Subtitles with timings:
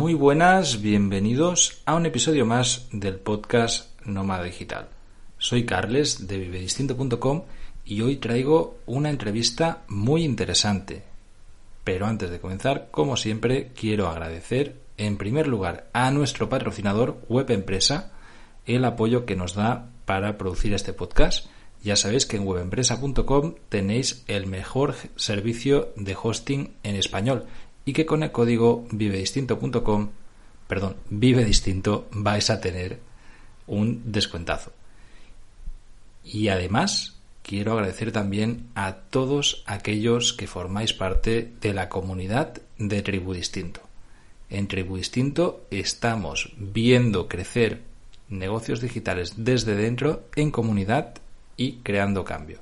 [0.00, 4.88] Muy buenas, bienvenidos a un episodio más del podcast Nómada Digital.
[5.36, 7.42] Soy Carles de vivedistinto.com
[7.84, 11.02] y hoy traigo una entrevista muy interesante.
[11.84, 17.50] Pero antes de comenzar, como siempre, quiero agradecer en primer lugar a nuestro patrocinador Web
[17.50, 18.10] Empresa
[18.64, 21.46] el apoyo que nos da para producir este podcast.
[21.82, 27.44] Ya sabéis que en webempresa.com tenéis el mejor servicio de hosting en español
[27.84, 30.10] y que con el código vivedistinto.com,
[30.66, 33.00] perdón, vive distinto, vais a tener
[33.66, 34.72] un descuentazo.
[36.24, 43.02] Y además, quiero agradecer también a todos aquellos que formáis parte de la comunidad de
[43.02, 43.80] Tribu Distinto.
[44.48, 47.82] En Tribu Distinto estamos viendo crecer
[48.28, 51.14] negocios digitales desde dentro en comunidad
[51.56, 52.60] y creando cambio.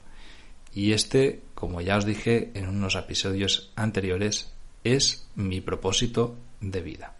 [0.74, 4.52] Y este, como ya os dije en unos episodios anteriores,
[4.84, 7.14] es mi propósito de vida.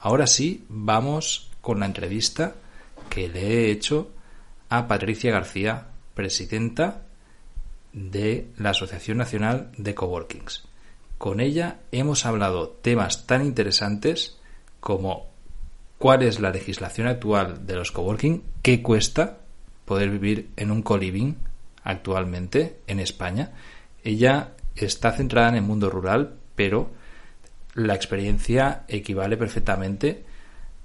[0.00, 2.54] Ahora sí, vamos con la entrevista
[3.08, 4.10] que le he hecho
[4.68, 7.02] a Patricia García, presidenta
[7.92, 10.64] de la Asociación Nacional de Coworkings.
[11.18, 14.38] Con ella hemos hablado temas tan interesantes
[14.80, 15.28] como
[15.98, 19.38] cuál es la legislación actual de los coworking, qué cuesta
[19.84, 21.34] poder vivir en un co-living
[21.82, 23.52] actualmente en España.
[24.02, 26.90] Ella está centrada en el mundo rural, pero
[27.74, 30.24] la experiencia equivale perfectamente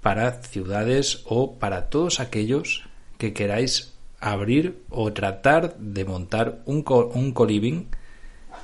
[0.00, 7.06] para ciudades o para todos aquellos que queráis abrir o tratar de montar un, co
[7.06, 7.34] un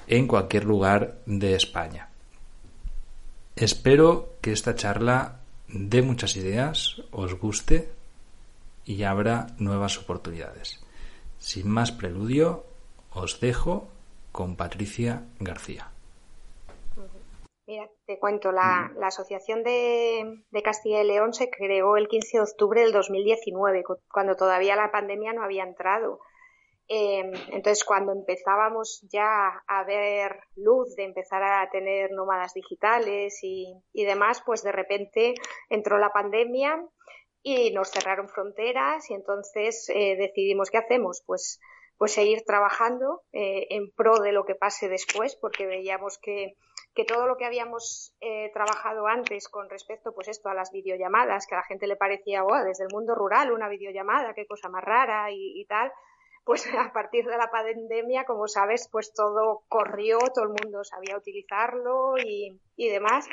[0.07, 2.09] en cualquier lugar de España.
[3.57, 7.91] Espero que esta charla dé muchas ideas, os guste
[8.85, 10.81] y abra nuevas oportunidades.
[11.39, 12.65] Sin más preludio,
[13.11, 13.89] os dejo
[14.33, 15.96] con Patricia García.
[17.67, 22.37] Mira, te cuento, la, la Asociación de, de, Castilla y León se creó el 15
[22.39, 23.83] de octubre del 2019,
[24.13, 26.21] cuando todavía la pandemia no había entrado.
[26.89, 33.75] Eh, entonces, cuando empezábamos ya a ver luz de empezar a tener nómadas digitales y,
[33.93, 35.35] y demás, pues de repente
[35.69, 36.81] entró la pandemia
[37.43, 41.59] y nos cerraron fronteras y entonces eh, decidimos qué hacemos, pues
[41.99, 46.57] pues seguir trabajando eh, en pro de lo que pase después, porque veíamos que,
[46.97, 51.47] que todo lo que habíamos eh, trabajado antes con respecto, pues esto a las videollamadas,
[51.47, 54.83] que a la gente le parecía, desde el mundo rural una videollamada, qué cosa más
[54.83, 55.93] rara y, y tal,
[56.43, 61.19] pues a partir de la pandemia, como sabes, pues todo corrió, todo el mundo sabía
[61.19, 63.29] utilizarlo y, y demás.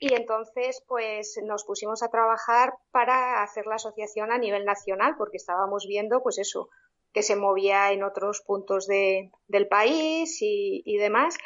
[0.00, 5.36] Y entonces, pues nos pusimos a trabajar para hacer la asociación a nivel nacional, porque
[5.36, 6.70] estábamos viendo, pues eso,
[7.12, 11.38] que se movía en otros puntos de, del país y, y demás.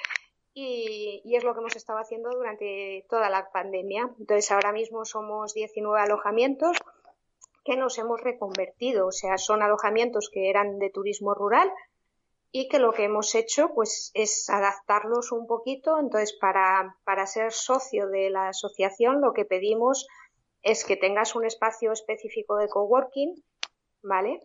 [0.53, 4.11] Y, y, es lo que hemos estado haciendo durante toda la pandemia.
[4.19, 6.77] Entonces, ahora mismo somos 19 alojamientos
[7.65, 9.07] que nos hemos reconvertido.
[9.07, 11.71] O sea, son alojamientos que eran de turismo rural
[12.53, 15.99] y que lo que hemos hecho pues es adaptarlos un poquito.
[15.99, 20.09] Entonces, para, para ser socio de la asociación, lo que pedimos
[20.63, 23.43] es que tengas un espacio específico de coworking,
[24.03, 24.41] ¿vale?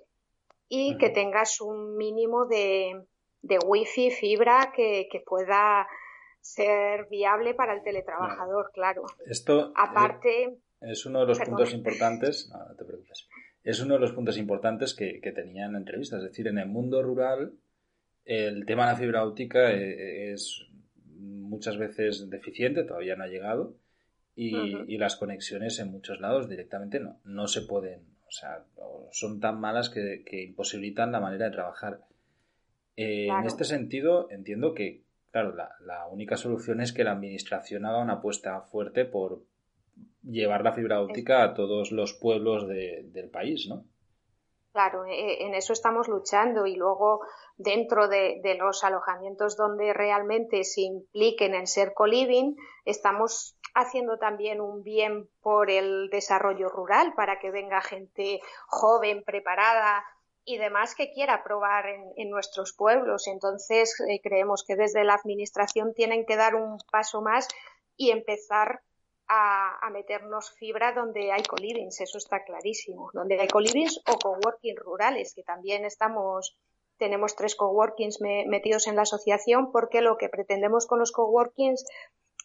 [0.67, 0.99] y uh -huh.
[0.99, 3.05] que tengas un mínimo de,
[3.47, 5.87] de wifi, fibra que, que, pueda
[6.41, 9.03] ser viable para el teletrabajador, claro.
[9.25, 11.55] Esto aparte es uno de los perdón.
[11.55, 13.27] puntos importantes, no, no, te preocupes.
[13.63, 16.59] Es uno de los puntos importantes que, que tenía en la entrevista, es decir, en
[16.59, 17.53] el mundo rural
[18.25, 20.65] el tema de la fibra óptica e, es
[21.17, 23.75] muchas veces deficiente, todavía no ha llegado
[24.35, 24.85] y, uh -huh.
[24.87, 28.65] y las conexiones en muchos lados directamente no, no se pueden o sea,
[29.11, 32.01] son tan malas que, que imposibilitan la manera de trabajar.
[32.97, 33.41] Eh, claro.
[33.41, 38.01] En este sentido, entiendo que, claro, la, la, única solución es que la administración haga
[38.01, 39.43] una apuesta fuerte por
[40.23, 43.85] llevar la fibra óptica a todos los pueblos de, del país, ¿no?
[44.71, 47.21] Claro, en eso estamos luchando y luego
[47.55, 54.59] dentro de, de, los alojamientos donde realmente se impliquen en ser co-living, estamos haciendo también
[54.59, 60.03] un bien por el desarrollo rural para que venga gente joven, preparada,
[60.45, 63.27] y demás que quiera probar en, nuestros pueblos.
[63.27, 67.47] Entonces, eh, creemos que desde la Administración tienen que dar un paso más
[67.97, 68.81] y empezar
[69.27, 73.09] a, meternos fibra donde hay colivings, eso está clarísimo.
[73.13, 76.55] Donde hay colivings o coworking rurales, que también estamos,
[76.97, 81.85] tenemos tres coworkings metidos en la asociación, porque lo que pretendemos con los coworkings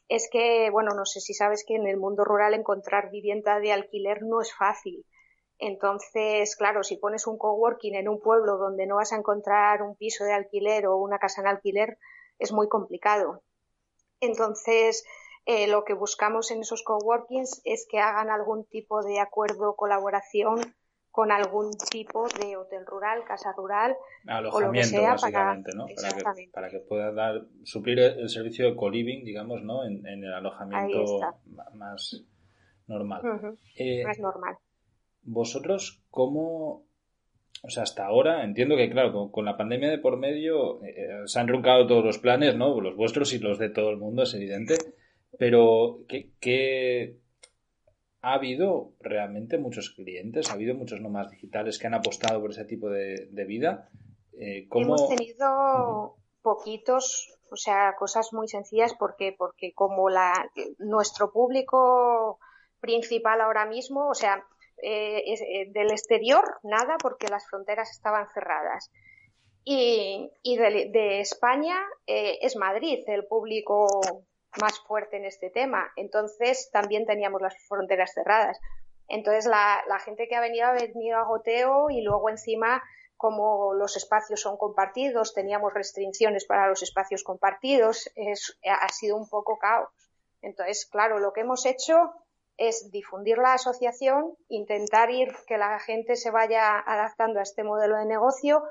[0.08, 3.73] es que, bueno, no sé si sabes que en el mundo rural encontrar vivienda de
[3.73, 5.05] alquiler no es fácil.
[5.61, 9.95] Entonces, claro, si pones un coworking en un pueblo donde no vas a encontrar un
[9.95, 11.99] piso de alquiler o una casa en alquiler,
[12.39, 13.43] es muy complicado.
[14.21, 15.05] Entonces,
[15.45, 20.75] eh, lo que buscamos en esos coworkings es que hagan algún tipo de acuerdo, colaboración
[21.11, 23.97] con algún tipo de hotel rural, casa rural,
[24.53, 25.95] o lo que sea básicamente, para, ¿no?
[25.95, 29.85] Para que, para que, pueda dar, suplir el servicio de co-living, digamos, ¿no?
[29.85, 31.21] En, el alojamiento
[31.75, 32.25] más
[32.87, 33.59] normal.
[33.75, 34.57] Eh, más normal.
[35.22, 36.84] Vosotros, ¿cómo,
[37.62, 41.40] o sea, hasta ahora entiendo que, claro, con, la pandemia de por medio eh, se
[41.40, 42.81] han truncado todos los planes, ¿no?
[42.81, 44.76] Los vuestros y los de todo el mundo, es evidente.
[45.38, 47.17] Pero, ¿qué,
[48.22, 50.50] ha habido realmente muchos clientes?
[50.50, 53.90] ¿Ha habido muchos nomás digitales que han apostado por ese tipo de, vida?
[54.38, 60.32] Eh, Hemos tenido poquitos, o sea, cosas muy sencillas porque, porque como la,
[60.78, 62.38] nuestro público
[62.81, 64.44] principal ahora mismo, o sea,
[64.82, 68.91] eh, eh, del exterior nada porque las fronteras estaban cerradas.
[69.65, 73.87] Y, de, España es Madrid el público
[74.61, 75.93] más fuerte en este tema.
[75.97, 78.59] Entonces también teníamos las fronteras cerradas.
[79.06, 82.83] Entonces la, gente que ha venido ha venido a goteo y luego encima
[83.17, 89.29] como los espacios son compartidos, teníamos restricciones para los espacios compartidos, es, ha sido un
[89.29, 89.91] poco caos.
[90.41, 92.15] Entonces, claro, lo que hemos hecho
[92.61, 97.97] es difundir la asociación, intentar ir que la gente se vaya adaptando a este modelo
[97.97, 98.62] de negocio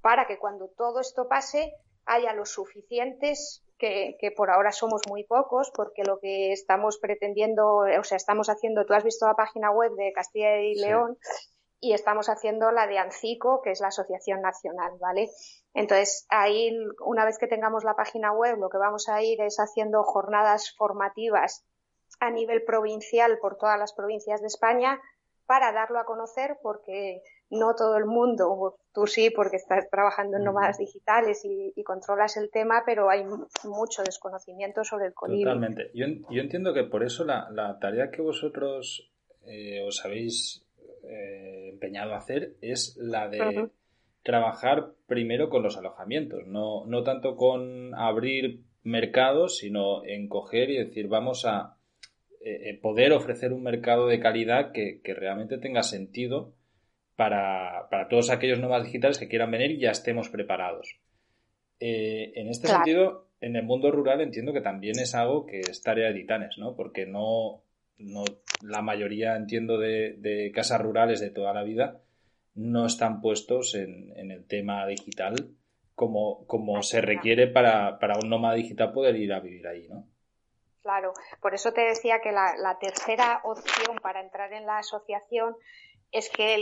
[0.00, 1.74] para que cuando todo esto pase
[2.06, 8.04] haya los suficientes que, por ahora somos muy pocos, porque lo que estamos pretendiendo, o
[8.04, 11.18] sea, estamos haciendo, tú has visto la página web de Castilla y León
[11.80, 15.28] y estamos haciendo la de ANCICO, que es la Asociación Nacional, ¿vale?
[15.74, 16.74] Entonces, ahí,
[17.04, 20.74] una vez que tengamos la página web, lo que vamos a ir es haciendo jornadas
[20.78, 21.62] formativas
[22.20, 25.00] a nivel provincial por todas las provincias de España
[25.46, 27.20] para darlo a conocer, porque
[27.50, 32.50] no todo el mundo, tú sí porque estás trabajando en nómadas digitales y, controlas el
[32.50, 33.24] tema, pero hay
[33.64, 35.44] mucho desconocimiento sobre el colibrí.
[35.44, 35.90] Totalmente.
[35.94, 36.06] Yo,
[36.40, 39.10] entiendo que por eso la, tarea que vosotros
[39.46, 40.64] eh, os habéis
[41.02, 43.68] eh, empeñado a hacer es la de
[44.22, 50.78] trabajar primero con los alojamientos, no, no tanto con abrir mercados, sino en coger y
[50.78, 51.73] decir vamos a
[52.46, 56.54] eh, poder ofrecer un mercado de calidad que, que realmente tenga sentido
[57.16, 60.98] para, para todos aquellos nómadas digitales que quieran venir y ya estemos preparados.
[61.80, 65.82] Eh, en este sentido, en el mundo rural entiendo que también es algo que es
[65.82, 66.76] tarea de titanes, ¿no?
[66.76, 67.62] Porque no,
[67.98, 68.24] no
[68.62, 72.00] la mayoría, entiendo, de, casas rurales de toda la vida
[72.54, 75.34] no están puestos en, en el tema digital
[75.94, 80.06] como, como se requiere para, para un nómada digital poder ir a vivir ahí, ¿no?
[80.84, 85.56] Claro, por eso te decía que la, tercera opción para entrar en la asociación
[86.12, 86.56] es que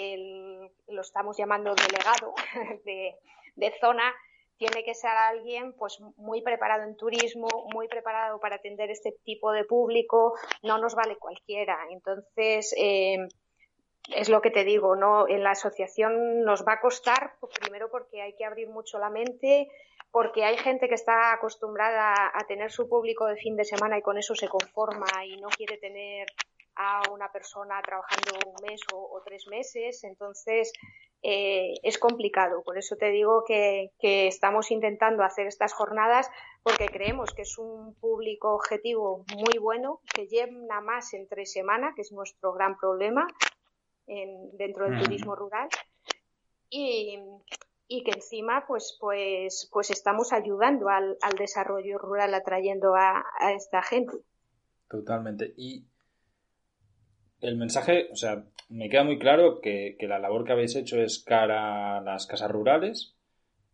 [0.00, 2.34] el, lo estamos llamando delegado
[2.84, 4.12] de, zona,
[4.56, 9.52] tiene que ser alguien pues muy preparado en turismo, muy preparado para atender este tipo
[9.52, 11.78] de público, no nos vale cualquiera.
[11.92, 13.28] Entonces, eh,
[14.08, 15.28] es lo que te digo, ¿no?
[15.28, 19.08] En la asociación nos va a costar, pues, primero porque hay que abrir mucho la
[19.08, 19.68] mente,
[20.12, 24.02] porque hay gente que está acostumbrada a tener su público de fin de semana y
[24.02, 26.28] con eso se conforma y no quiere tener
[26.76, 30.72] a una persona trabajando un mes o, tres meses, entonces
[31.22, 32.62] eh, es complicado.
[32.62, 36.30] Por eso te digo que, estamos intentando hacer estas jornadas
[36.62, 42.02] porque creemos que es un público objetivo muy bueno, que llena más entre semana, que
[42.02, 43.26] es nuestro gran problema
[44.06, 45.68] en, dentro del turismo rural.
[46.68, 47.18] Y,
[48.02, 54.16] que encima pues pues pues estamos ayudando al, desarrollo rural atrayendo a, a esta gente.
[54.88, 55.52] Totalmente.
[55.56, 55.84] Y
[57.40, 61.22] el mensaje, o sea, me queda muy claro que, la labor que habéis hecho es
[61.22, 63.14] cara a las casas rurales,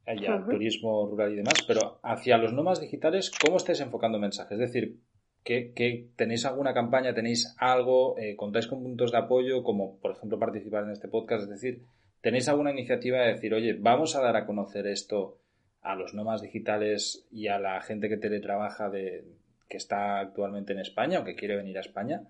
[0.06, 4.52] y al turismo rural y demás, pero hacia los nómadas digitales, ¿cómo estáis enfocando mensajes?
[4.52, 5.00] Es decir,
[5.44, 10.38] ¿que, tenéis alguna campaña, tenéis algo, eh, contáis con puntos de apoyo, como por ejemplo
[10.38, 11.42] participar en este podcast?
[11.42, 11.82] Es decir,
[12.20, 15.38] ¿tenéis alguna iniciativa de decir, oye, vamos a dar a conocer esto
[15.80, 19.24] a los nómadas digitales y a la gente que teletrabaja de,
[19.68, 22.22] que está actualmente en España o que quiere venir a España?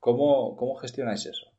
[0.00, 1.52] ¿Cómo, cómo gestionáis eso?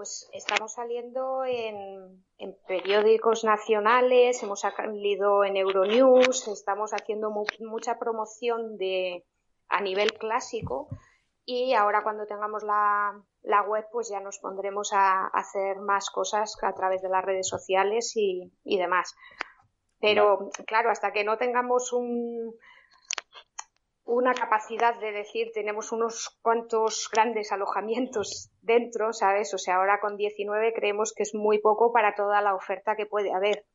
[0.00, 2.24] pues estamos saliendo en,
[2.66, 9.26] periódicos nacionales, hemos salido en Euronews, estamos haciendo mucha promoción de
[9.68, 10.88] a nivel clásico
[11.44, 13.22] y ahora cuando tengamos la,
[13.66, 18.12] web pues ya nos pondremos a, hacer más cosas a través de las redes sociales
[18.16, 19.14] y, y demás.
[20.00, 22.54] Pero claro, hasta que no tengamos un,
[24.10, 29.54] una capacidad de decir tenemos unos cuantos grandes alojamientos dentro, ¿sabes?
[29.54, 33.06] O sea, ahora con 19 creemos que es muy poco para toda la oferta que
[33.06, 33.66] puede haber.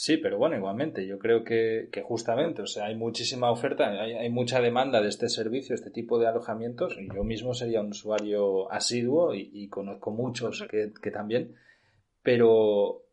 [0.00, 4.60] Sí, pero bueno, igualmente, yo creo que, justamente, o sea, hay muchísima oferta, hay, mucha
[4.60, 6.96] demanda de este servicio, este tipo de alojamientos.
[7.12, 11.56] Yo mismo sería un usuario asiduo y, conozco muchos que, que también,
[12.22, 13.06] pero,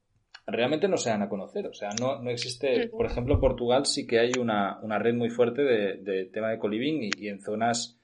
[0.45, 1.65] realmente no se dan a conocer.
[1.65, 5.15] O sea, no, no existe, por ejemplo, en Portugal sí que hay una, una red
[5.15, 7.99] muy fuerte de, de tema de coliving y, en zonas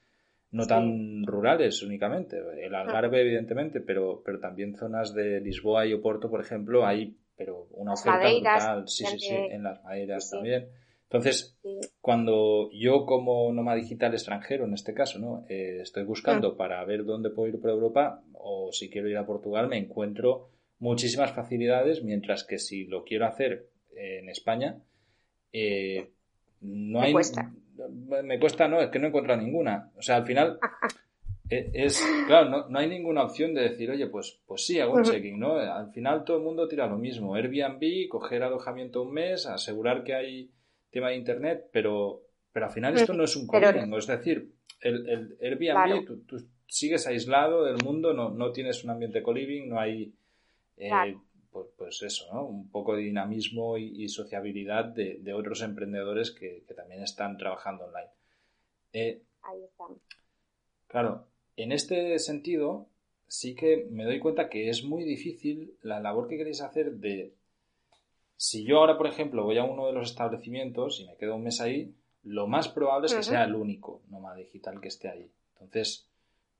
[0.50, 2.36] no tan rurales únicamente.
[2.60, 7.66] El Algarve, evidentemente, pero, pero también zonas de Lisboa y Oporto, por ejemplo, hay pero
[7.72, 8.88] una oferta brutal.
[8.88, 10.68] Sí, sí, sí, en las madeiras también.
[11.04, 11.58] Entonces,
[12.00, 15.44] cuando yo como nómada digital extranjero, en este caso, ¿no?
[15.48, 19.26] Eh, estoy buscando para ver dónde puedo ir por Europa o si quiero ir a
[19.26, 24.78] Portugal, me encuentro muchísimas facilidades, mientras que si lo quiero hacer en España,
[25.52, 26.10] eh,
[26.60, 27.12] no hay...
[27.12, 27.52] Cuesta.
[28.22, 29.90] Me cuesta, no, es que no he encontrado ninguna.
[29.96, 30.58] O sea, al final
[31.52, 35.38] es, claro, no, hay ninguna opción de decir, oye, pues, pues sí, hago un checking,
[35.38, 35.56] ¿no?
[35.56, 37.34] Al final todo el mundo tira lo mismo.
[37.34, 40.50] Airbnb, coger alojamiento un mes, asegurar que hay
[40.90, 43.92] tema de internet, pero, pero al final esto no es un co-living.
[43.94, 49.22] Es decir, el, el Airbnb, tú, sigues aislado del mundo, no, no tienes un ambiente
[49.22, 50.14] co-living, no hay
[50.78, 50.90] eh,
[51.50, 52.46] pues, pues, eso, ¿no?
[52.46, 58.10] Un poco de dinamismo y, sociabilidad de, otros emprendedores que, también están trabajando online.
[58.92, 59.98] Eh, Ahí están.
[60.86, 62.86] Claro, en este sentido,
[63.26, 67.34] sí que me doy cuenta que es muy difícil la labor que queréis hacer de.
[68.36, 71.44] Si yo ahora, por ejemplo, voy a uno de los establecimientos y me quedo un
[71.44, 71.94] mes ahí,
[72.24, 75.30] lo más probable es que sea el único nómada digital que esté ahí.
[75.54, 76.08] Entonces,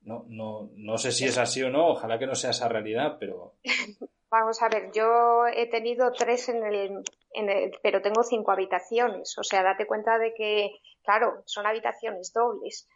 [0.01, 3.17] no, no, no sé si es así o no, ojalá que no sea esa realidad,
[3.19, 3.55] pero...
[4.29, 9.37] Vamos a ver, yo he tenido tres en el, en el, pero tengo cinco habitaciones.
[9.37, 10.71] O sea, date cuenta de que,
[11.03, 12.87] claro, son habitaciones dobles,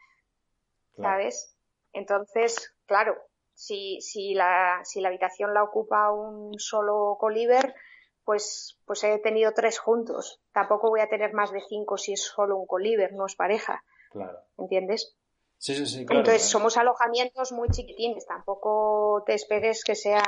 [1.00, 1.56] ¿sabes?
[1.98, 3.16] Entonces, claro,
[3.54, 7.74] si, si, la, si la habitación la ocupa un solo coliver,
[8.24, 10.40] pues, pues he tenido tres juntos.
[10.52, 13.84] Tampoco voy a tener más de cinco si es solo un coliver, no es pareja.
[14.12, 14.38] Claro.
[14.60, 15.18] ¿Entiendes?
[15.58, 16.20] Sí, sí, sí, claro.
[16.20, 20.24] Entonces, somos alojamientos muy chiquitines, tampoco te esperes que sean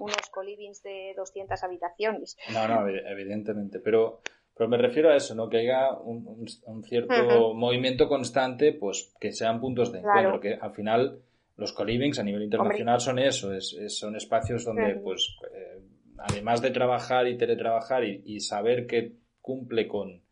[0.00, 2.36] unos colivings de 200 habitaciones.
[2.52, 4.22] No, no, evidentemente, pero,
[4.62, 5.48] pero me refiero a eso, ¿no?
[5.48, 6.46] Que haya un,
[6.84, 11.18] cierto movimiento constante, pues que sean puntos de encuentro, que al final
[11.56, 15.80] los colivings a nivel internacional son eso, es, son espacios donde, pues, eh,
[16.16, 20.22] además de trabajar y teletrabajar y saber que cumple con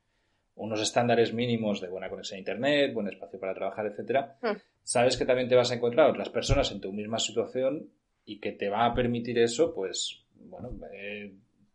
[0.54, 4.56] unos estándares mínimos de buena conexión a Internet, buen espacio para trabajar, etcétera, hmm.
[4.84, 7.88] sabes que también te vas a encontrar otras personas en tu misma situación
[8.24, 11.32] y que te va a permitir eso, pues, bueno, eh,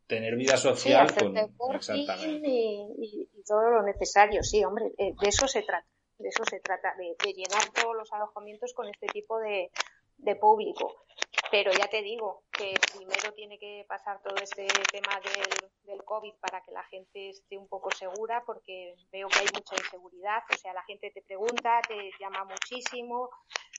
[0.08, 1.38] tener vida social con
[1.76, 6.60] exactamente y, todo lo necesario, sí, hombre, eh, de eso se trata, de eso se
[6.60, 9.70] trata, de, llenar todos los alojamientos con este tipo de,
[10.18, 11.06] de público.
[11.52, 16.34] Pero ya te digo que primero tiene que pasar todo este tema del, del COVID
[16.40, 20.42] para que la gente esté un poco segura, porque veo que hay mucha inseguridad.
[20.52, 23.30] O sea, la gente te pregunta, te llama muchísimo,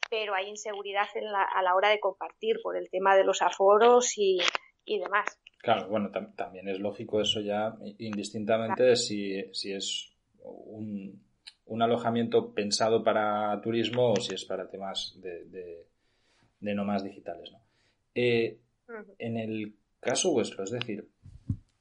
[0.08, 3.42] pero hay inseguridad en la, a la hora de compartir por el tema de los
[3.42, 4.38] aforos y,
[4.84, 5.26] y demás.
[5.58, 11.20] Claro, bueno, también es lógico eso ya, indistintamente de si, si es un,
[11.64, 15.86] un, alojamiento pensado para turismo o si es para temas de
[16.60, 17.52] de más digitales.
[17.52, 17.60] ¿no?
[18.14, 18.58] Eh,
[19.18, 21.08] en el caso vuestro, es decir,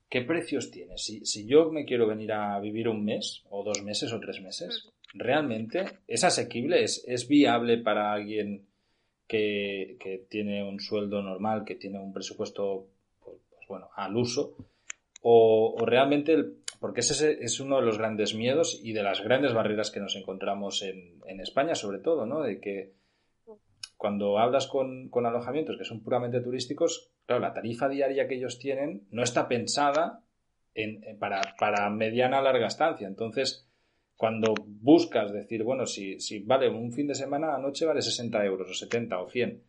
[0.10, 0.98] ¿qué precios tiene?
[0.98, 4.42] Si, si, yo me quiero venir a vivir un mes, o dos meses, o tres
[4.42, 6.84] meses, ¿realmente es asequible?
[6.84, 8.66] ¿Es, es viable para alguien
[9.28, 12.95] que, que, tiene un sueldo normal, que tiene un presupuesto, pues, pues
[13.68, 14.56] bueno, al uso?
[15.22, 16.38] O, realmente,
[16.80, 20.16] porque ese es uno de los grandes miedos y de las grandes barreras que nos
[20.16, 22.42] encontramos en, en España, sobre todo, ¿no?
[22.42, 22.94] De que
[23.98, 29.08] cuando hablas con, alojamientos que son puramente turísticos, claro, la tarifa diaria que ellos tienen
[29.10, 30.22] no está pensada
[30.74, 33.08] en, para, para mediana larga estancia.
[33.08, 33.68] Entonces,
[34.16, 38.70] cuando buscas decir, bueno, si, si vale un fin de semana, anoche vale 60 euros
[38.70, 39.64] o 70 o 100,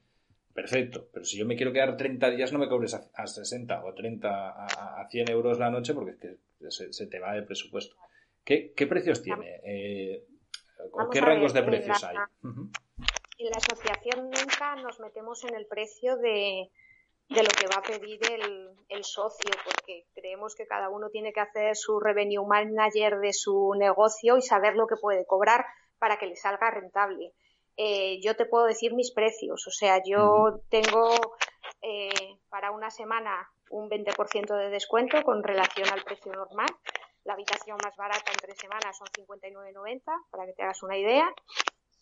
[0.57, 1.09] perfecto.
[1.13, 4.29] Pero si yo me quiero quedar 30 días, no me cobres a, 60 o 30
[4.29, 7.95] a, a, 100 euros la noche porque es que se, te va de presupuesto.
[8.43, 9.61] ¿Qué, precios tiene?
[9.65, 10.25] Eh,
[10.93, 12.17] ¿O qué rangos de precios hay?
[13.39, 16.71] en la asociación nunca nos metemos en el precio de,
[17.29, 21.35] de lo que va a pedir el, el, socio, porque creemos que cada uno tiene
[21.35, 25.67] que hacer su revenue manager de su negocio y saber lo que puede cobrar
[25.99, 27.35] para que le salga rentable.
[27.77, 31.11] Eh, yo te puedo decir mis precios, o sea, yo tengo
[31.83, 36.69] eh, para una semana un 20% de descuento con relación al precio normal.
[37.25, 41.29] La habitación más barata en tres semanas son 59,90, para que te hagas una idea.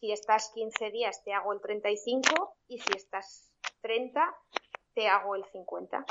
[0.00, 3.50] Si estás 15 días te hago el 35 y si estás
[3.80, 4.34] 30
[4.94, 6.04] te hago el 50.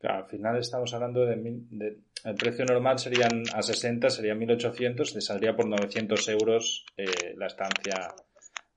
[0.00, 5.20] Claro, al final estamos hablando de, el precio normal serían a 60, serían 1800, te
[5.20, 8.14] saldría por 900 euros eh, la estancia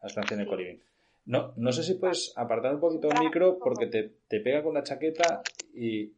[0.01, 0.83] la estancia en el coliving.
[1.25, 4.73] No, no sé si puedes apartar un poquito el micro porque te, te pega con
[4.73, 5.43] la chaqueta
[5.73, 6.13] y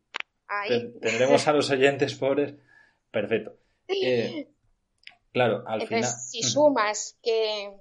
[1.02, 2.54] tendremos a los oyentes pobres.
[3.12, 3.54] Perfecto.
[3.88, 4.48] Eh,
[5.32, 6.06] claro, al final.
[6.06, 7.74] Si sumas que,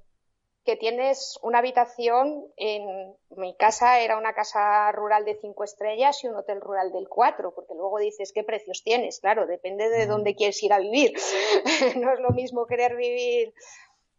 [0.65, 6.29] que tienes una habitación, en mi casa era una casa rural de cinco estrellas y
[6.29, 9.21] un hotel rural del cuatro, porque luego dices qué precios tienes.
[9.21, 11.13] Claro, depende de dónde quieres ir a vivir.
[11.97, 13.55] no es lo mismo querer vivir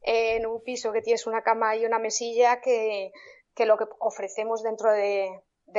[0.03, 3.11] en un piso que tienes una cama y una mesilla que,
[3.57, 5.29] lo que ofrecemos dentro de,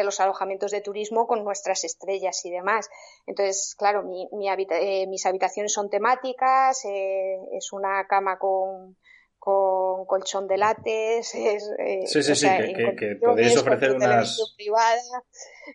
[0.02, 2.88] los alojamientos de turismo con nuestras estrellas y demás.
[3.26, 8.96] Entonces, claro, mi, eh, mis habitaciones son temáticas, eh, es una cama con,
[9.44, 12.48] con colchón de látex, es, eh, sí, sí, sí,
[12.98, 14.54] que, podéis ofrecer unas...
[14.56, 15.22] privada,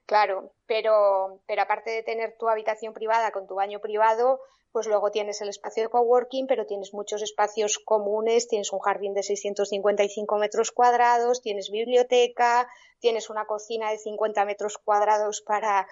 [0.07, 4.41] claro, pero, pero aparte de tener tu habitación privada con tu baño privado,
[4.71, 9.13] pues luego tienes el espacio de coworking, pero tienes muchos espacios comunes, tienes un jardín
[9.13, 15.87] de 655 metros cuadrados, tienes biblioteca, tienes una cocina de 50 metros cuadrados para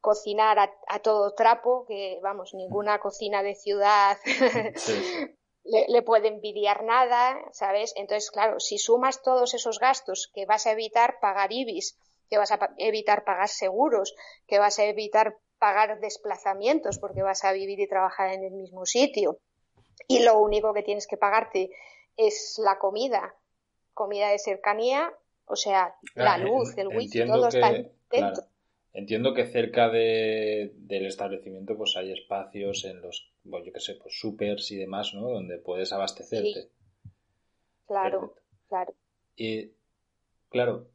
[0.00, 4.16] cocinar a, todo trapo, que vamos, ninguna cocina de ciudad
[5.64, 7.92] le, puede envidiar nada, ¿sabes?
[7.96, 11.98] Entonces, claro, si sumas todos esos gastos que vas a evitar pagar IBIS,
[12.30, 14.14] que vas a evitar pagar seguros,
[14.46, 18.86] que vas a evitar pagar desplazamientos porque vas a vivir y trabajar en el mismo
[18.86, 19.38] sitio.
[20.06, 21.70] Y lo único que tienes que pagarte
[22.16, 23.34] es la comida,
[23.94, 25.12] comida de cercanía,
[25.46, 27.72] o sea, la luz, el wifi, todo está
[28.10, 28.44] dentro.
[28.92, 33.94] Entiendo que cerca de, del establecimiento pues hay espacios en los, bueno, yo qué sé,
[33.94, 35.28] pues supers y demás, ¿no?
[35.28, 36.70] Donde puedes abastecerte.
[37.86, 38.34] Claro,
[38.68, 38.94] claro.
[39.36, 39.70] Y,
[40.48, 40.88] claro,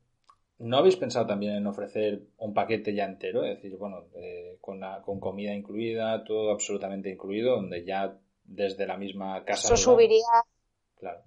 [0.64, 3.44] ¿No habéis pensado también en ofrecer un paquete ya entero?
[3.44, 8.96] Es decir, bueno, eh, con, con comida incluida, todo absolutamente incluido, donde ya desde la
[8.96, 9.68] misma casa.
[9.68, 10.24] Eso subiría,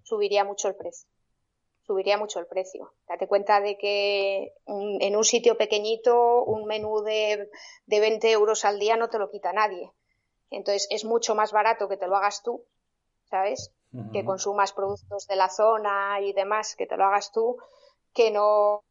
[0.05, 1.07] subiría mucho el precio.
[1.87, 2.95] Subiría mucho el precio.
[3.07, 7.51] Date cuenta de que en un sitio pequeñito un menú de,
[7.85, 9.93] de 20 euros al día no te lo quita nadie.
[10.51, 12.65] Entonces es mucho más barato que te lo hagas tú,
[13.29, 13.71] ¿sabes?
[14.13, 17.59] Que consumas productos de la zona y demás, que te lo hagas tú,
[18.15, 18.83] que no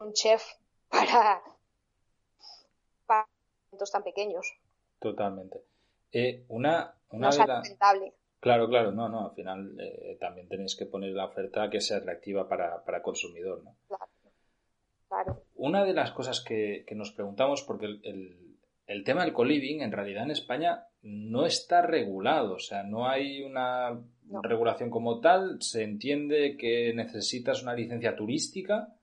[0.00, 0.42] un chef
[0.90, 1.42] para,
[3.06, 3.28] para
[3.92, 4.46] tan pequeños.
[4.98, 5.62] Totalmente.
[6.12, 7.30] Eh, una, una
[8.40, 11.96] Claro, claro, no, no, al final eh, también tenéis que poner la oferta que sea
[11.96, 13.76] atractiva para, para consumidor, ¿no?
[15.08, 18.56] Claro, Una de las cosas que, nos preguntamos, porque el,
[18.86, 23.42] el, tema del co-living en realidad en España no está regulado, o sea, no hay
[23.42, 24.00] una
[24.42, 28.94] regulación como tal, se entiende que necesitas una licencia turística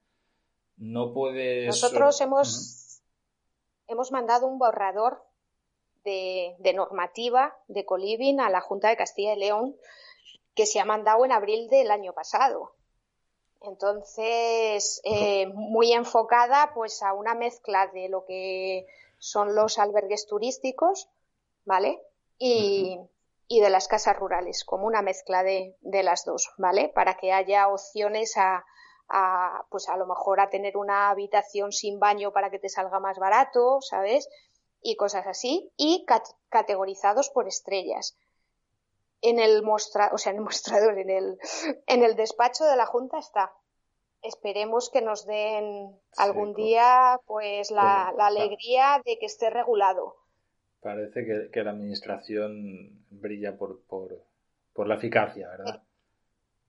[0.83, 1.65] no puedes.
[1.65, 3.01] Nosotros hemos,
[3.87, 5.23] hemos mandado un borrador
[6.03, 9.77] de, normativa de Coliving a la Junta de Castilla y León
[10.53, 12.75] que se ha mandado en abril del año pasado.
[13.61, 18.85] Entonces, eh, muy enfocada pues a una mezcla de lo que
[19.19, 21.09] son los albergues turísticos,
[21.63, 22.01] ¿vale?
[22.37, 22.99] Y,
[23.47, 26.89] y de las casas rurales, como una mezcla de, de, las dos, ¿vale?
[26.89, 28.65] Para que haya opciones a,
[29.09, 32.99] a, pues a lo mejor a tener una habitación sin baño para que te salga
[32.99, 34.29] más barato, ¿sabes?
[34.81, 36.05] Y cosas así, y
[36.49, 38.17] categorizados por estrellas.
[39.21, 41.37] En el mostrador, o sea, en el mostrador, en el,
[41.87, 43.53] en el despacho de la Junta está.
[44.21, 50.15] Esperemos que nos den algún día, pues, la, alegría de que esté regulado.
[50.81, 54.23] Parece que, que la administración brilla por, por,
[54.73, 55.83] por la eficacia, ¿verdad?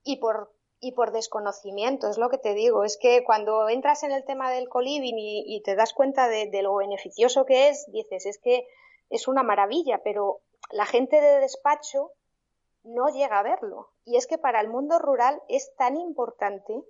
[0.03, 0.54] Y por,
[0.85, 2.83] y por desconocimiento, es lo que te digo.
[2.83, 6.75] Es que cuando entras en el tema del coliving y, te das cuenta de, lo
[6.75, 8.67] beneficioso que es, dices, es que
[9.09, 12.11] es una maravilla, pero la gente de despacho
[12.83, 13.89] no llega a verlo.
[14.05, 16.83] Y es que para el mundo rural es tan importante,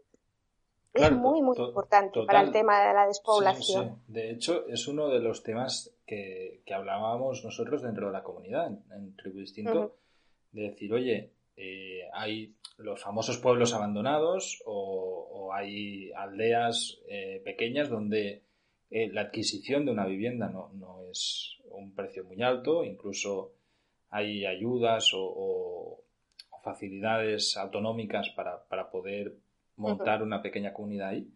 [0.93, 4.01] es muy, muy importante para el tema de la despoblación.
[4.07, 9.15] De hecho, es uno de los temas que, hablábamos nosotros dentro de la comunidad, en,
[9.15, 9.95] Tribu Distinto,
[10.51, 18.43] de decir, oye, eh, hay los famosos pueblos abandonados o, hay aldeas eh, pequeñas donde
[18.89, 23.53] eh, la adquisición de una vivienda no, no, es un precio muy alto, incluso
[24.09, 26.01] hay ayudas o,
[26.61, 29.35] facilidades autonómicas para, para poder
[29.77, 31.29] montar una pequeña comunidad ahí,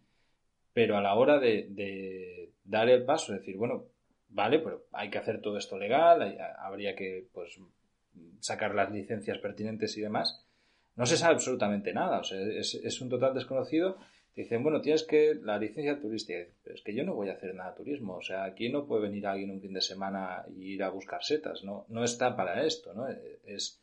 [0.72, 3.84] pero a la hora de, dar el paso, decir, bueno,
[4.28, 7.60] vale, pero hay que hacer todo esto legal, habría que pues
[8.40, 10.44] sacar las licencias pertinentes y demás,
[10.96, 13.96] no se sabe absolutamente nada, o sea, es, un total desconocido.
[14.36, 16.38] Dicen, bueno, tienes que la licencia turística.
[16.62, 18.16] Pero es que yo no voy a hacer nada de turismo.
[18.16, 21.22] O sea, aquí no puede venir alguien un fin de semana y ir a buscar
[21.22, 21.64] setas.
[21.64, 23.06] No, no está para esto, ¿no?
[23.44, 23.80] Es,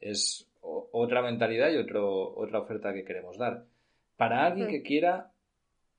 [0.00, 3.64] es otra mentalidad y otro, otra oferta que queremos dar.
[4.16, 5.32] Para alguien que quiera,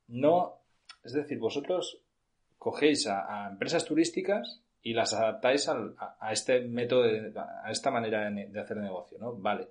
[0.07, 0.59] no.
[1.03, 2.01] Es decir, vosotros
[2.57, 8.77] cogéis a, empresas turísticas y las adaptáis a, este método, a esta manera de, hacer
[8.77, 9.35] negocio, ¿no?
[9.35, 9.67] Vale.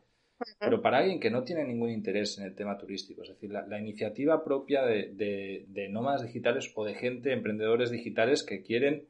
[0.58, 3.80] Pero para alguien que no tiene ningún interés en el tema turístico, es decir, la,
[3.80, 9.08] iniciativa propia de, de, nómadas digitales o de gente, emprendedores digitales que quieren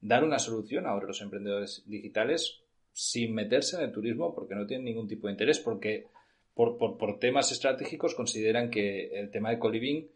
[0.00, 2.60] dar una solución a otros emprendedores digitales
[2.92, 6.06] sin meterse en el turismo porque no tienen ningún tipo de interés, porque
[6.54, 10.08] por, por, temas estratégicos consideran que el tema de coliving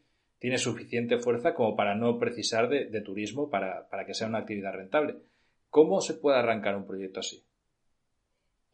[0.43, 4.39] tiene suficiente fuerza como para no precisar de, de turismo para, para que sea una
[4.39, 5.23] actividad rentable.
[5.71, 7.47] ¿Cómo se puede arrancar un proyecto así?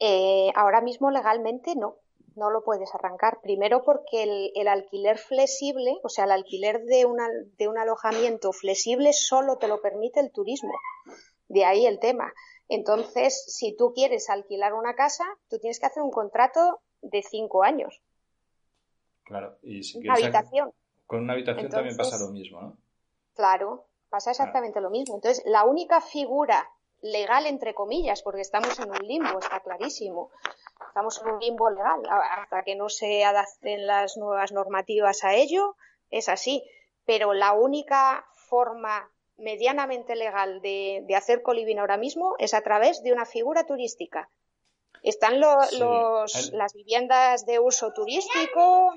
[0.01, 1.97] Eh, ahora mismo legalmente no,
[2.37, 3.41] no lo puedes arrancar.
[3.43, 7.05] Primero porque el, alquiler flexible, o sea, el alquiler de,
[7.59, 10.73] de un alojamiento flexible solo te lo permite el turismo.
[11.49, 12.33] De ahí el tema.
[12.71, 17.63] Entonces, si tú quieres alquilar una casa, tú tienes que hacer un contrato de cinco
[17.63, 18.01] años.
[19.25, 20.73] Claro, y si una habitación.
[21.09, 22.77] Con una habitación también pasa lo mismo, ¿no?
[23.35, 25.14] Claro, pasa exactamente lo mismo.
[25.14, 30.31] Entonces, la única figura legal entre comillas, porque estamos en un limbo, está clarísimo.
[30.87, 32.03] Estamos en un limbo legal.
[32.37, 35.77] Hasta que no se adapten las nuevas normativas a ello,
[36.11, 36.62] es así.
[37.07, 43.14] Pero la única forma medianamente legal de, hacer coliving ahora mismo es a través de
[43.14, 44.29] una figura turística.
[45.03, 45.73] Están los,
[46.53, 48.92] las viviendas de uso turístico,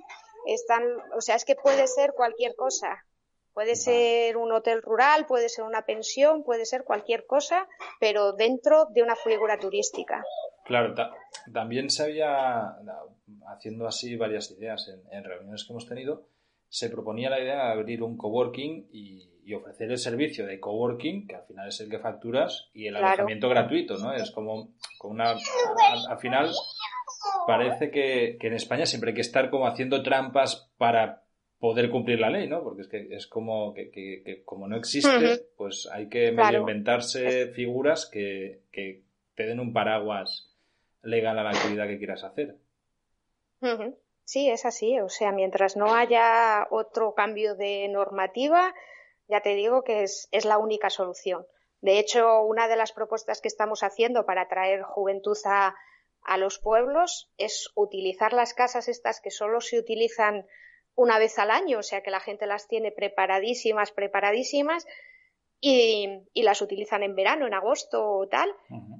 [0.45, 0.83] están,
[1.15, 3.05] o sea, es que puede ser cualquier cosa.
[3.53, 7.67] Puede ser un hotel rural, puede ser una pensión, puede ser cualquier cosa,
[7.99, 10.23] pero dentro de una figura turística.
[10.63, 10.95] Claro,
[11.51, 12.77] también se había,
[13.47, 16.27] haciendo así varias ideas en, reuniones que hemos tenido,
[16.69, 21.35] se proponía la idea de abrir un coworking y, ofrecer el servicio de coworking, que
[21.35, 24.13] al final es el que facturas, y el alojamiento gratuito, ¿no?
[24.13, 24.69] Es como,
[25.03, 25.31] una...
[25.31, 26.49] Al, final
[27.45, 31.21] parece que, que en España siempre hay que estar como haciendo trampas para
[31.61, 32.63] poder cumplir la ley, ¿no?
[32.63, 38.09] Porque es que es como que, como no existe, pues hay que medio inventarse figuras
[38.11, 39.03] que, que,
[39.35, 40.51] te den un paraguas
[41.03, 42.57] legal a la actividad que quieras hacer.
[44.25, 44.99] Sí, es así.
[44.99, 48.73] O sea, mientras no haya otro cambio de normativa,
[49.27, 51.45] ya te digo que es, es la única solución.
[51.79, 55.75] De hecho, una de las propuestas que estamos haciendo para atraer juventud a,
[56.23, 60.45] a los pueblos es utilizar las casas estas que solo se utilizan
[60.95, 64.85] una vez al año, o sea que la gente las tiene preparadísimas, preparadísimas
[65.59, 68.53] y, las utilizan en verano, en agosto o tal,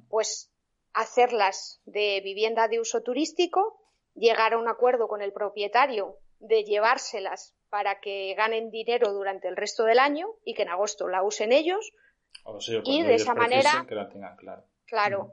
[0.08, 0.50] pues
[0.94, 3.80] hacerlas de vivienda de uso turístico,
[4.14, 9.56] llegar a un acuerdo con el propietario de llevárselas para que ganen dinero durante el
[9.56, 11.92] resto del año y que en agosto la usen ellos.
[12.84, 13.86] y de esa manera.
[14.86, 15.32] claro.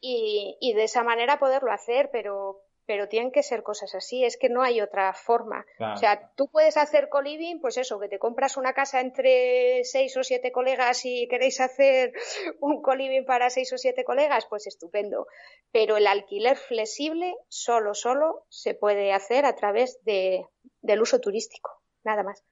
[0.00, 4.38] Y, y, de esa manera poderlo hacer, pero pero tienen que ser cosas así, es
[4.38, 5.66] que no hay otra forma.
[5.78, 10.16] O sea, tú puedes hacer co-living, pues eso, que te compras una casa entre seis
[10.16, 12.14] o siete colegas y queréis hacer
[12.60, 15.26] un co-living para seis o siete colegas, pues estupendo.
[15.70, 20.46] Pero el alquiler flexible solo, solo se puede hacer a través de,
[20.80, 22.42] del uso turístico, nada más.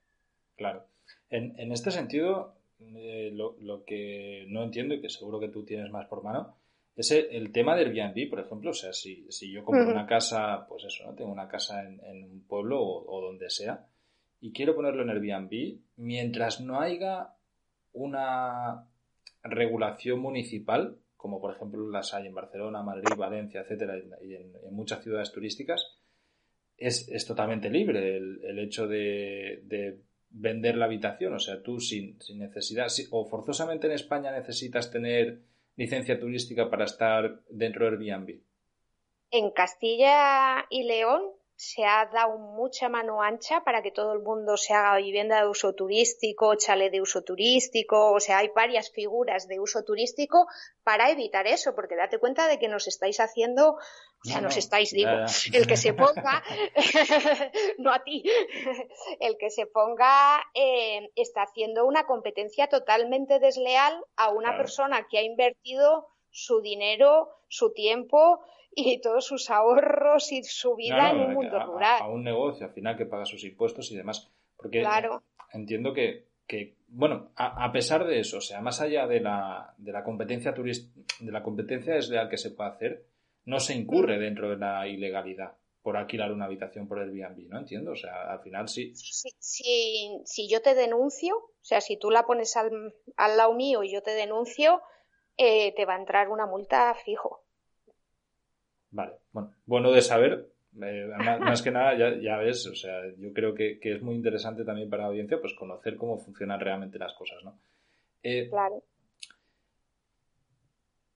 [0.57, 0.85] Claro.
[1.31, 5.65] En, en este sentido, eh, lo, lo que no entiendo y que seguro que tú
[5.65, 6.59] tienes más por mano,
[6.97, 8.71] es el, tema del Airbnb, por ejemplo.
[8.71, 11.15] O sea, si, si yo compro una casa, pues eso, ¿no?
[11.15, 13.87] Tengo una casa en, un pueblo o, donde sea
[14.41, 17.31] y quiero ponerlo en Airbnb, mientras no haya
[17.93, 18.87] una
[19.43, 25.03] regulación municipal, como por ejemplo las hay en Barcelona, Madrid, Valencia, etcétera, y en, muchas
[25.03, 25.99] ciudades turísticas,
[26.77, 31.35] es, es totalmente libre el, el hecho de, de, vender la habitación.
[31.35, 35.41] O sea, tú sin, sin necesidad, o forzosamente en España necesitas tener
[35.77, 38.41] licencia turística para estar dentro de Airbnb?
[39.31, 41.23] En Castilla y León
[41.57, 45.49] se ha dado mucha mano ancha para que todo el mundo se haga vivienda de
[45.49, 50.47] uso turístico, chale de uso turístico, o sea, hay varias figuras de uso turístico
[50.85, 54.91] para evitar eso, porque date cuenta de que nos estáis haciendo, o sea, nos estáis,
[54.91, 55.11] digo,
[55.53, 56.45] el que se ponga,
[57.79, 58.23] no a ti,
[59.21, 65.19] el que se ponga eh, está haciendo una competencia totalmente desleal a una persona que
[65.19, 68.45] ha invertido su dinero, su tiempo
[68.79, 72.03] y todos sus ahorros y su vida en un mundo rural.
[72.03, 74.31] A, un negocio, al final que paga sus impuestos y demás.
[74.55, 75.23] Porque claro.
[75.53, 79.93] entiendo que, que bueno, a, pesar de eso, o sea, más allá de la, de
[79.93, 83.07] la competencia de la competencia desleal que se puede hacer,
[83.47, 84.21] no se incurre mm.
[84.21, 87.61] dentro de la ilegalidad por alquilar una habitación por el Airbnb, ¿no?
[87.61, 88.93] Entiendo, o sea, al final sí.
[88.95, 93.85] Si, si, yo te denuncio, o sea, si tú la pones al, al lado mío
[93.85, 94.83] y yo te denuncio,
[95.37, 97.46] eh, te va a entrar una multa fijo.
[98.97, 100.49] Vale, bueno, bueno de saber.
[100.83, 101.07] Eh,
[101.41, 105.03] más, que nada, ya, ves, o sea, yo creo que, es muy interesante también para
[105.03, 107.59] la audiencia pues conocer cómo funcionan realmente las cosas, ¿no?
[108.23, 108.83] Eh, claro.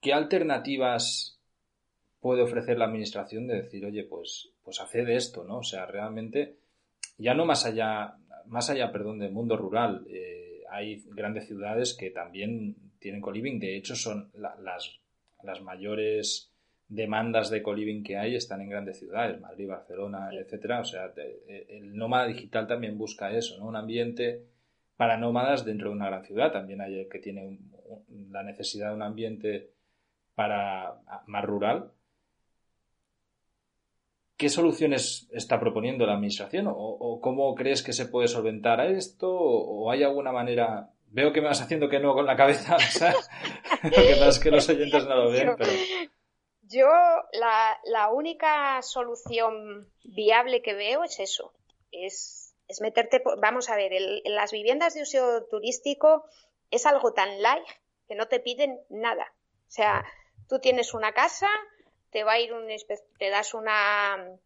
[0.00, 1.40] ¿Qué alternativas
[2.20, 5.58] puede ofrecer la administración de decir, oye, pues, pues de esto, ¿no?
[5.58, 6.58] O sea, realmente,
[7.16, 8.14] ya no más allá,
[8.46, 13.76] más allá, perdón, del mundo rural, eh, hay grandes ciudades que también tienen co-living, de
[13.76, 15.00] hecho son las,
[15.42, 16.49] las mayores
[16.90, 20.80] demandas de co-living que hay están en grandes ciudades, Madrid, Barcelona, etcétera.
[20.80, 23.66] O sea, eh, el nómada digital también busca eso, ¿no?
[23.66, 24.42] Un ambiente
[24.96, 26.52] para nómadas dentro de una gran ciudad.
[26.52, 27.58] También hay el que tiene
[28.30, 29.70] la necesidad de un ambiente
[30.34, 31.92] para más rural.
[34.36, 36.66] ¿Qué soluciones está proponiendo la administración?
[36.68, 39.30] ¿O, cómo crees que se puede solventar esto?
[39.30, 40.90] ¿O, hay alguna manera?
[41.08, 42.76] Veo que me vas haciendo que no con la cabeza.
[43.84, 45.70] lo que pasa es que los oyentes no lo ven, pero
[46.70, 46.88] yo
[47.32, 51.52] la, única solución viable que veo es eso,
[51.90, 56.24] es, meterte, vamos a ver, en las viviendas de uso turístico
[56.70, 57.66] es algo tan light
[58.06, 59.34] que no te piden nada.
[59.68, 60.04] O sea,
[60.48, 61.48] tú tienes una casa,
[62.10, 62.68] te va a ir un,
[63.18, 64.38] te das una,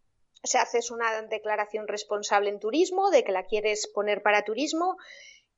[0.43, 4.97] o sea, haces una declaración responsable en turismo de que la quieres poner para turismo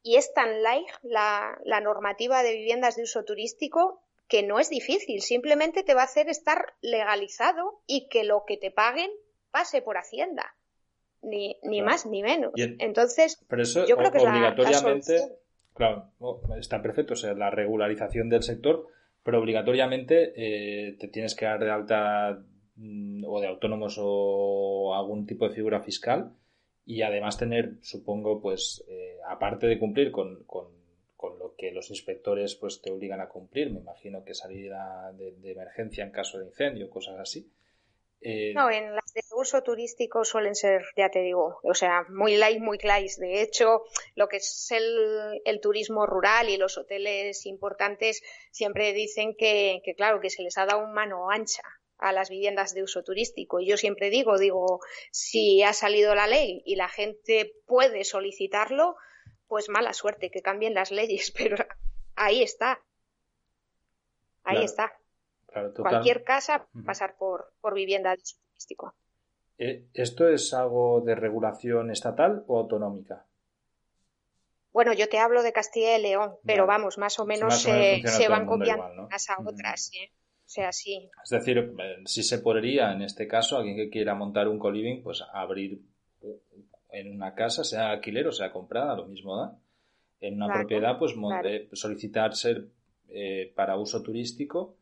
[0.02, 4.70] y es tan light la, la normativa de viviendas de uso turístico que no es
[4.70, 9.10] difícil, simplemente te va a hacer estar legalizado y que lo que te paguen
[9.50, 10.54] pase por Hacienda.
[11.22, 12.52] Ni, ni más ni menos.
[12.56, 13.40] Entonces,
[13.88, 15.38] yo creo que obligatoriamente,
[15.74, 16.12] claro,
[16.58, 18.86] está perfecto, o sea, la regularización del sector,
[19.24, 22.44] pero obligatoriamente eh, te tienes que dar de alta
[22.76, 26.32] mm, o de autónomos o algún tipo de figura fiscal
[26.84, 30.75] y además tener, supongo, pues, eh, aparte de cumplir con con
[31.56, 36.04] lo que los inspectores pues te obligan a cumplir, me imagino que salida de, emergencia
[36.04, 37.50] en caso de incendio, cosas así.
[38.20, 42.36] Eh, no, en las de uso turístico suelen ser, ya te digo, o sea, muy
[42.36, 43.18] light, muy clays.
[43.18, 49.34] De hecho, lo que es el, el turismo rural y los hoteles importantes siempre dicen
[49.36, 51.62] que, que, claro, que se les ha dado un mano ancha
[51.98, 53.60] a las viviendas de uso turístico.
[53.60, 58.96] Y yo siempre digo, digo, si ha salido la ley y la gente puede solicitarlo,
[59.48, 61.56] pues mala suerte que cambien las leyes, pero
[62.14, 62.80] ahí está.
[64.44, 64.92] Ahí está.
[65.76, 68.94] Cualquier casa pasar por, por vivienda de uso turístico.
[69.58, 73.26] Eh, ¿Esto es algo de regulación estatal o autonómica?
[74.72, 78.44] Bueno, yo te hablo de Castilla y León, pero vamos, más o menos, se, van
[78.44, 79.90] copiando unas a otras.
[79.94, 80.10] ¿eh?
[80.12, 81.10] O sea, sí.
[81.24, 85.02] Es decir, eh, si se podría, en este caso, alguien que quiera montar un co-living,
[85.02, 85.80] pues abrir
[86.96, 89.58] en una casa, sea alquiler o sea comprada, lo mismo da.
[90.20, 91.14] En una propiedad, pues
[91.72, 92.68] solicitar ser
[93.08, 94.76] eh, para uso turístico,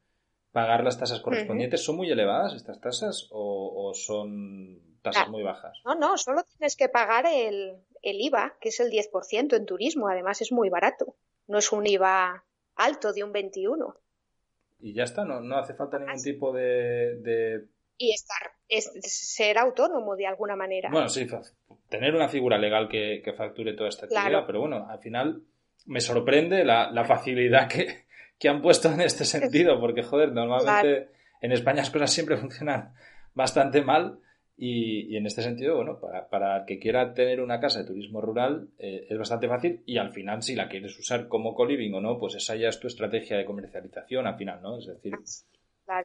[0.53, 1.85] pagar las tasas correspondientes.
[1.85, 5.81] ¿Son muy elevadas estas tasas o, son tasas muy bajas?
[5.85, 10.07] No, no, solo tienes que pagar el, el IVA, que es el 10% en turismo.
[10.09, 11.17] Además, es muy barato.
[11.49, 12.45] No es un IVA
[12.77, 13.97] alto de un 21.
[14.79, 20.17] Y ya está, no, no hace falta ningún tipo de y estar es ser autónomo
[20.17, 20.91] de alguna manera.
[20.91, 21.27] Bueno, sí,
[21.89, 25.43] tener una figura legal que, facture toda esta actividad, pero bueno, al final
[25.87, 31.09] me sorprende la, facilidad que, han puesto en este sentido, porque joder, normalmente
[31.41, 32.95] en España las cosas siempre funcionan
[33.35, 34.19] bastante mal
[34.57, 38.21] y, en este sentido, bueno, para, para, el que quiera tener una casa de turismo
[38.21, 42.01] rural eh, es bastante fácil y al final si la quieres usar como co-living o
[42.01, 44.79] no, pues esa ya es tu estrategia de comercialización al final, ¿no?
[44.79, 45.15] Es decir,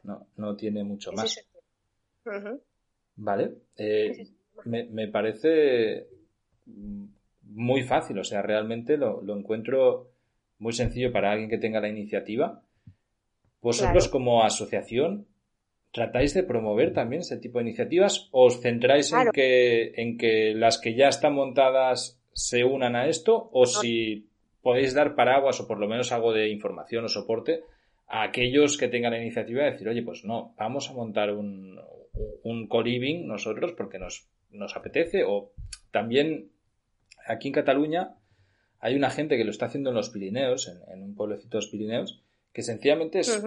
[0.02, 1.46] no, no tiene mucho más.
[3.16, 3.52] Vale.
[3.76, 4.26] Eh,
[4.64, 6.06] me, parece
[7.42, 10.10] muy fácil, o sea, realmente lo, encuentro
[10.58, 12.62] muy sencillo para alguien que tenga la iniciativa.
[13.60, 15.26] Vosotros como asociación,
[15.92, 20.54] ¿tratáis de promover también ese tipo de iniciativas o os centráis en, que, en que
[20.54, 24.28] las que ya están montadas se unan a esto o si
[24.62, 27.64] podéis dar paraguas o por lo menos algo de información o soporte
[28.06, 31.78] a aquellos que tengan la iniciativa de decir, oye, pues no, vamos a montar un,
[32.42, 35.52] un co-living nosotros porque nos, nos apetece o
[35.90, 36.50] también
[37.26, 38.16] aquí en Cataluña
[38.80, 41.70] hay una gente que lo está haciendo en los Pirineos, en, un pueblecito de los
[41.70, 43.42] Pirineos, que sencillamente es,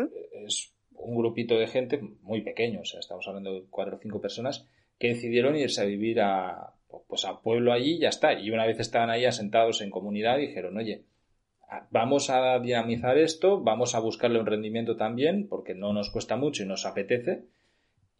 [0.45, 4.21] es, un grupito de gente muy pequeño, o sea, estamos hablando de cuatro o cinco
[4.21, 4.67] personas,
[4.99, 6.75] que decidieron irse a vivir a,
[7.07, 8.33] pues a pueblo allí y ya está.
[8.33, 11.03] Y una vez estaban ahí asentados en comunidad, dijeron, oye,
[11.89, 16.63] vamos a dinamizar esto, vamos a buscarle un rendimiento también, porque no nos cuesta mucho
[16.63, 17.45] y nos apetece,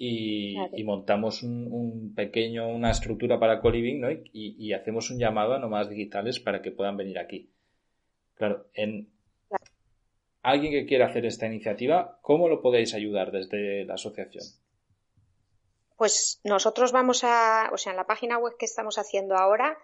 [0.05, 4.09] y, montamos un, pequeño, una estructura para co-living, ¿no?
[4.11, 7.51] Y, hacemos un llamado a nomás digitales para que puedan venir aquí.
[8.35, 9.09] Claro, en
[10.41, 14.43] alguien que quiera hacer esta iniciativa, ¿cómo lo podéis ayudar desde la asociación?
[15.97, 19.77] Pues nosotros vamos a, o sea, en la página web que estamos haciendo ahora,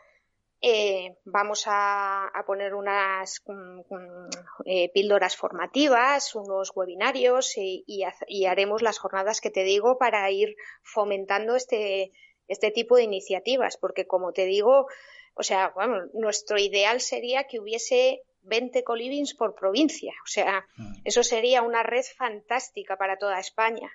[0.61, 4.29] eh, vamos a, poner unas mm, mm,
[4.65, 8.03] eh, píldoras formativas, unos webinarios y,
[8.45, 12.11] haremos las jornadas que te digo para ir fomentando este,
[12.47, 14.87] este tipo de iniciativas, porque como te digo,
[15.33, 21.01] o sea, bueno, nuestro ideal sería que hubiese 20 colivings por provincia, o sea, mm.
[21.05, 23.89] eso sería una red fantástica para toda España,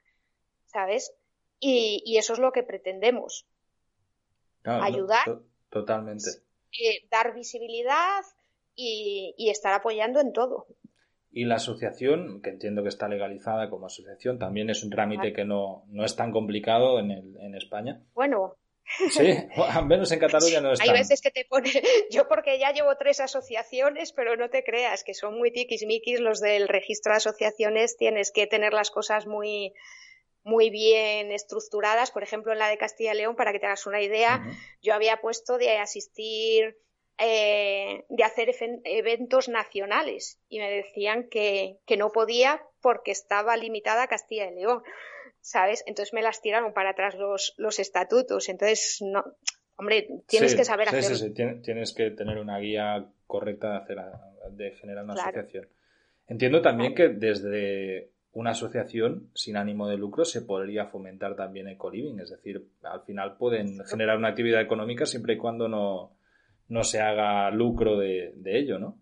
[0.66, 1.12] ¿sabes?
[1.60, 3.46] Y, eso es lo que pretendemos.
[4.64, 5.40] ayudar.
[5.68, 6.44] totalmente.
[6.80, 8.22] Eh, dar visibilidad
[8.74, 10.66] y, estar apoyando en todo.
[11.30, 15.44] Y la asociación, que entiendo que está legalizada como asociación, también es un trámite que
[15.44, 18.02] no, no es tan complicado en, el, en España.
[18.14, 18.56] Bueno,
[19.10, 20.84] Sí, al menos en Cataluña no está.
[20.84, 21.70] Hay veces que te pone,
[22.10, 26.40] yo porque ya llevo tres asociaciones, pero no te creas que son muy tiquismiquis los
[26.40, 29.72] del registro de asociaciones, tienes que tener las cosas muy,
[30.44, 32.10] muy bien estructuradas.
[32.10, 34.44] Por ejemplo, en la de Castilla y León, para que te hagas una idea,
[34.80, 36.78] yo había puesto de asistir,
[37.18, 38.54] eh, de hacer
[38.84, 44.82] eventos nacionales y me decían que, no podía porque estaba limitada a Castilla y León.
[45.40, 45.82] ¿Sabes?
[45.86, 48.48] Entonces me las tiraron para atrás los, los estatutos.
[48.48, 49.24] Entonces, no,
[49.76, 50.88] hombre, tienes que saber.
[51.02, 53.98] Sí, sí, tienes que tener una guía correcta de, hacer,
[54.52, 55.68] de generar una asociación.
[56.26, 62.18] Entiendo también que desde una asociación sin ánimo de lucro se podría fomentar también eco-living,
[62.18, 66.16] es decir, al final pueden generar una actividad económica siempre y cuando no,
[66.68, 68.98] no se haga lucro de, ello, ¿no?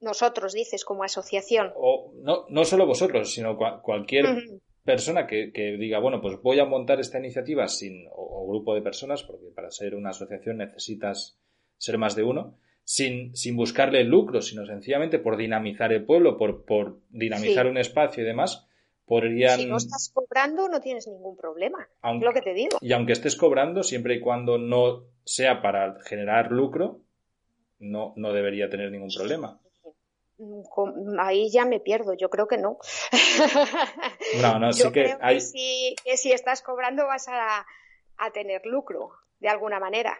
[0.00, 1.72] Nosotros, dices, como asociación.
[1.74, 4.26] O no, no solo vosotros, sino cualquier
[4.84, 9.22] persona que, diga, bueno, pues voy a montar esta iniciativa sin, o grupo de personas,
[9.22, 11.38] porque para ser una asociación necesitas
[11.76, 16.64] ser más de uno, sin, sin buscarle lucro, sino sencillamente por dinamizar el pueblo, por,
[16.64, 18.68] por dinamizar un espacio y demás,
[19.04, 19.58] podrían...
[19.58, 21.88] Si no estás cobrando, no tienes ningún problema.
[22.04, 22.78] es lo que te digo.
[22.80, 27.00] Y aunque estés cobrando, siempre y cuando no sea para generar lucro,
[27.80, 29.60] no, no debería tener ningún problema.
[31.18, 32.78] Ahí ya me pierdo, yo creo que no.
[34.40, 35.40] No, no, sí que, hay...
[35.40, 37.66] si, que si estás cobrando vas a,
[38.16, 40.16] a tener lucro, de alguna manera.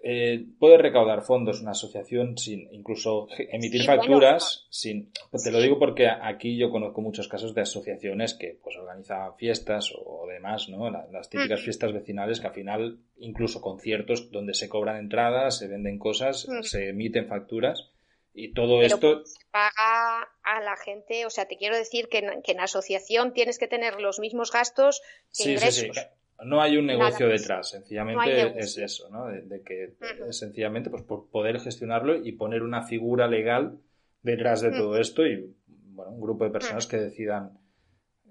[0.00, 5.80] Eh, puede recaudar fondos una asociación sin incluso emitir facturas sin pues te lo digo
[5.80, 10.88] porque aquí yo conozco muchos casos de asociaciones que pues organizan fiestas o demás no
[10.88, 15.98] las, típicas fiestas vecinales que al final incluso conciertos donde se cobran entradas se venden
[15.98, 17.90] cosas se emiten facturas
[18.32, 22.42] y todo esto se paga a la gente o sea te quiero decir que en,
[22.42, 25.02] que en asociación tienes que tener los mismos gastos
[25.36, 26.08] que ingresos
[26.44, 29.26] no hay un negocio detrás, sencillamente es eso, ¿no?
[29.26, 29.94] De, que
[30.30, 33.78] sencillamente pues por poder gestionarlo y poner una figura legal
[34.22, 37.58] detrás de todo esto y bueno, un grupo de personas que decidan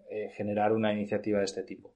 [0.09, 1.93] eh, generar una iniciativa de este tipo.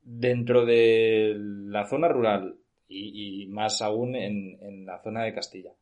[0.00, 2.56] Dentro de la zona rural
[2.88, 5.72] y, más aún en, la zona de Castilla,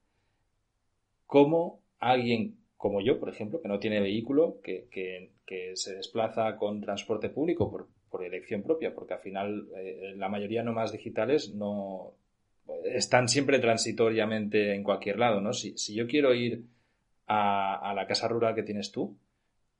[1.26, 5.30] ¿cómo alguien como yo, por ejemplo, que no tiene vehículo, que,
[5.74, 10.72] se desplaza con transporte público por, elección propia, porque al final eh, la mayoría no
[10.72, 12.12] más digitales no
[12.84, 15.52] están siempre transitoriamente en cualquier lado, ¿no?
[15.52, 16.64] Si, yo quiero ir
[17.28, 19.16] a, la casa rural que tienes tú,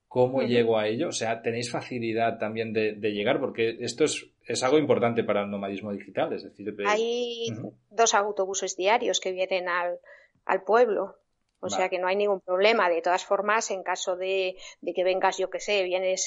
[0.07, 1.09] ¿cómo llego a ello?
[1.09, 3.41] O sea, ¿tenéis facilidad también de, llegar?
[3.41, 6.73] Porque esto es, es, algo importante para el nomadismo digital, es decir...
[6.87, 7.49] Hay
[7.91, 9.99] dos autobuses diarios que vienen al,
[10.45, 11.17] al pueblo.
[11.65, 12.91] O sea que no hay ningún problema.
[12.91, 16.27] De todas formas, en caso de, que vengas, yo que sé, vienes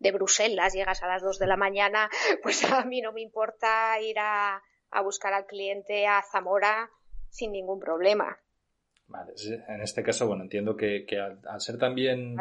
[0.00, 2.10] de Bruselas, llegas a las 2 de la mañana,
[2.42, 4.60] pues a mí no me importa ir a,
[5.04, 6.90] buscar al cliente a Zamora
[7.30, 8.36] sin ningún problema.
[9.06, 9.34] Vale,
[9.68, 12.34] en este caso, bueno, entiendo que, al, ser también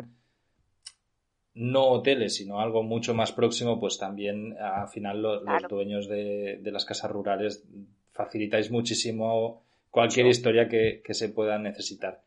[1.54, 6.86] no hoteles, sino algo mucho más próximo, pues también al final los, dueños de, las
[6.86, 7.64] casas rurales
[8.14, 9.64] facilitáis muchísimo
[9.94, 12.24] cualquier historia que, se pueda necesitar.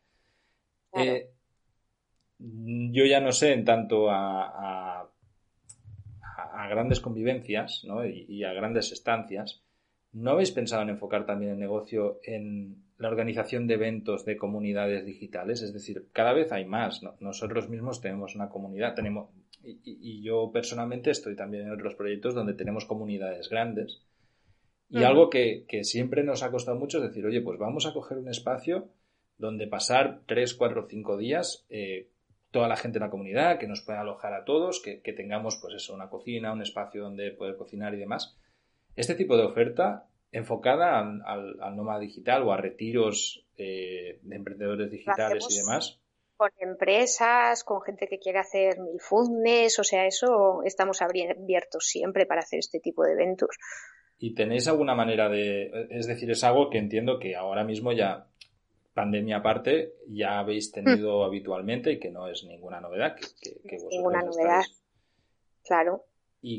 [0.93, 1.27] Eh,
[2.39, 5.01] yo ya no sé en tanto a,
[6.21, 9.63] a, grandes convivencias y, a grandes estancias,
[10.13, 15.05] ¿no habéis pensado en enfocar también el negocio en la organización de eventos de comunidades
[15.05, 15.61] digitales?
[15.61, 17.01] Es decir, cada vez hay más.
[17.19, 19.29] Nosotros mismos tenemos una comunidad, tenemos,
[19.61, 24.06] y, yo personalmente estoy también en otros proyectos donde tenemos comunidades grandes.
[24.89, 28.17] Y algo que, siempre nos ha costado mucho es decir, oye, pues vamos a coger
[28.17, 28.89] un espacio
[29.37, 32.09] donde pasar tres, cuatro, cinco días eh,
[32.51, 35.75] toda la gente en la comunidad, que nos pueda alojar a todos, que, tengamos pues
[35.75, 38.37] eso, una cocina, un espacio donde poder cocinar y demás.
[38.95, 41.21] Este tipo de oferta enfocada al,
[41.61, 45.99] al, nómada digital o a retiros eh, de emprendedores digitales y demás.
[46.35, 52.41] Con empresas, con gente que quiere hacer mil o sea, eso estamos abiertos siempre para
[52.41, 53.57] hacer este tipo de eventos.
[54.19, 58.27] ¿Y tenéis alguna manera de, es decir, es algo que entiendo que ahora mismo ya
[58.97, 61.25] pandemia aparte ya habéis tenido hmm.
[61.25, 63.15] habitualmente y que no es ninguna novedad.
[63.15, 64.63] Que, ninguna novedad.
[65.63, 66.03] Claro.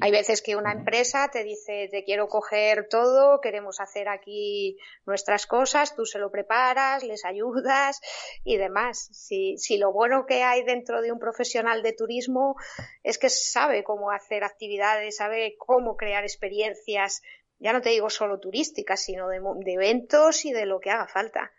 [0.03, 5.47] Hay veces que una empresa te dice, te quiero coger todo, queremos hacer aquí nuestras
[5.47, 8.01] cosas, tú se lo preparas, les ayudas
[8.45, 9.09] y demás.
[9.13, 12.57] Si, si lo bueno que hay dentro de un profesional de turismo
[13.03, 17.23] es que sabe cómo hacer actividades, sabe cómo crear experiencias,
[17.59, 19.41] ya no te digo solo turísticas, sino de
[19.73, 21.53] eventos y de lo que haga falta.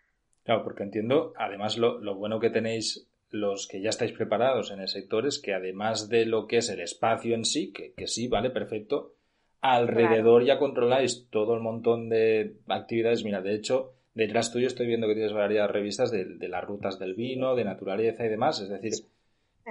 [0.44, 4.80] Claro, porque entiendo, además, lo, lo, bueno que tenéis los que ya estáis preparados en
[4.80, 8.06] el sector es que además de lo que es el espacio en sí, que, que
[8.06, 9.14] sí, vale, perfecto,
[9.60, 13.22] alrededor ya controláis todo el montón de actividades.
[13.22, 16.98] Mira, de hecho, detrás tuyo estoy viendo que tienes varias revistas de, de las rutas
[16.98, 18.60] del vino, de naturaleza y demás.
[18.60, 18.94] Es decir,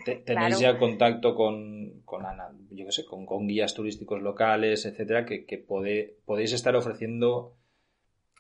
[0.26, 2.24] tenéis ya contacto con, con
[2.72, 7.56] yo qué sé, con, con, guías turísticos locales, etcétera, que, que podéis estar ofreciendo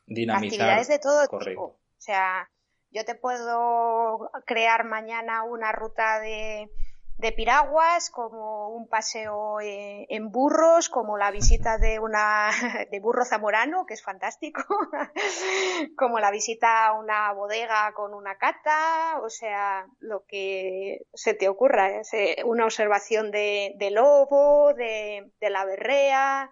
[0.06, 0.62] dinamizar.
[0.62, 1.64] Actividades de todo tipo.
[1.64, 2.50] O sea,
[2.92, 6.70] yo te puedo crear mañana una ruta de,
[7.20, 12.50] de piraguas, como un paseo eh, en burros, como la visita de una
[12.92, 14.64] de burro zamorano, que es fantástico,
[15.98, 21.50] como la visita a una bodega con una cata, o sea, lo que se te
[21.50, 22.44] ocurra, ¿eh?
[22.46, 26.50] una observación de, de lobo, de, de la berrea,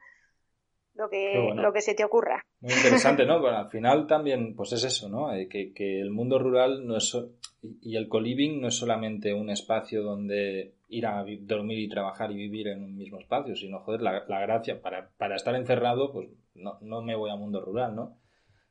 [0.97, 2.43] lo que, lo que se te ocurra.
[2.59, 3.39] Muy interesante, ¿no?
[3.41, 5.33] Bueno, al final también, pues es eso, ¿no?
[5.33, 7.15] Eh, que, que, el mundo rural no es
[7.81, 12.35] y el co-living no es solamente un espacio donde ir a dormir y trabajar y
[12.35, 16.29] vivir en un mismo espacio, sino, joder, la, la gracia, para, para, estar encerrado, pues
[16.53, 18.17] no, no me voy a mundo rural, ¿no?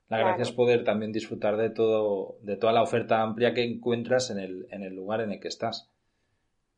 [0.09, 4.31] La gracia es poder también disfrutar de todo, de toda la oferta amplia que encuentras
[4.31, 5.91] en el, en el lugar en el que estás.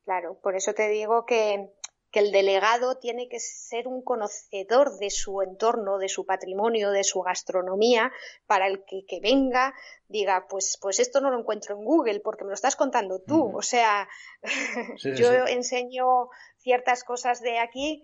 [0.05, 1.69] Claro, por eso te digo que
[2.11, 7.05] que el delegado tiene que ser un conocedor de su entorno, de su patrimonio, de
[7.05, 8.13] su gastronomía,
[8.47, 9.75] para el que, que venga
[10.09, 13.57] diga, pues, pues esto no lo encuentro en Google porque me lo estás contando tú.
[13.57, 14.09] O sea,
[15.17, 18.03] yo enseño ciertas cosas de aquí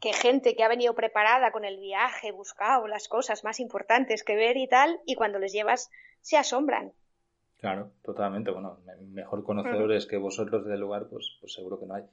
[0.00, 4.36] que gente que ha venido preparada con el viaje, buscado las cosas más importantes que
[4.36, 5.90] ver y tal, y cuando les llevas
[6.20, 6.92] se asombran.
[7.58, 8.50] Claro, totalmente.
[8.50, 8.78] Bueno,
[9.08, 12.04] mejor conocedores que vosotros del lugar, pues, pues seguro que no hay.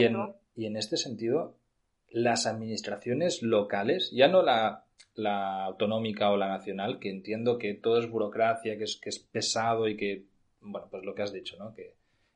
[0.00, 0.34] Y, en,
[0.76, 1.56] este sentido,
[2.10, 4.84] las administraciones locales, ya no la,
[5.64, 9.88] autonómica o la nacional, que entiendo que todo es burocracia, que es, que es pesado
[9.88, 10.24] y que,
[10.60, 11.74] bueno, pues lo que has dicho, ¿no?
[11.74, 11.94] Que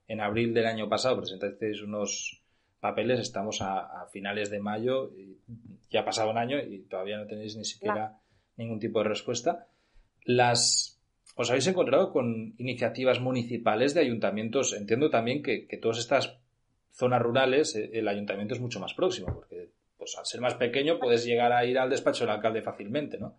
[0.08, 2.42] en abril del año pasado presentasteis unos
[2.80, 5.38] papeles, estamos a, finales de mayo, y
[5.90, 8.18] ya ha pasado un año y todavía no tenéis ni siquiera
[8.56, 9.68] ningún tipo de respuesta.
[10.24, 11.00] Las,
[11.36, 14.74] ¿Os habéis encontrado con iniciativas municipales de ayuntamientos?
[14.74, 16.41] Entiendo también que, que todas estas
[16.92, 20.98] zonas rurales eh, el ayuntamiento es mucho más próximo, porque pues al ser más pequeño
[20.98, 23.38] puedes llegar a ir al despacho del alcalde fácilmente, ¿no?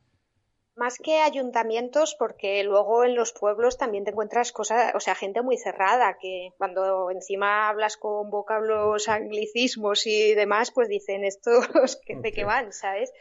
[0.75, 5.43] Más que ayuntamientos, porque luego en los pueblos también te encuentras cosas, o sea, gente
[5.43, 11.67] muy cerrada, que cuando encima hablas con vocablos anglicismos y demás, pues dicen estos
[12.07, 13.13] que de qué van, ¿sabes?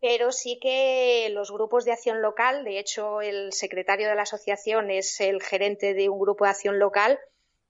[0.00, 4.90] Pero sí que los grupos de acción local, de hecho el secretario de la asociación
[4.90, 7.20] es el gerente de un grupo de acción local,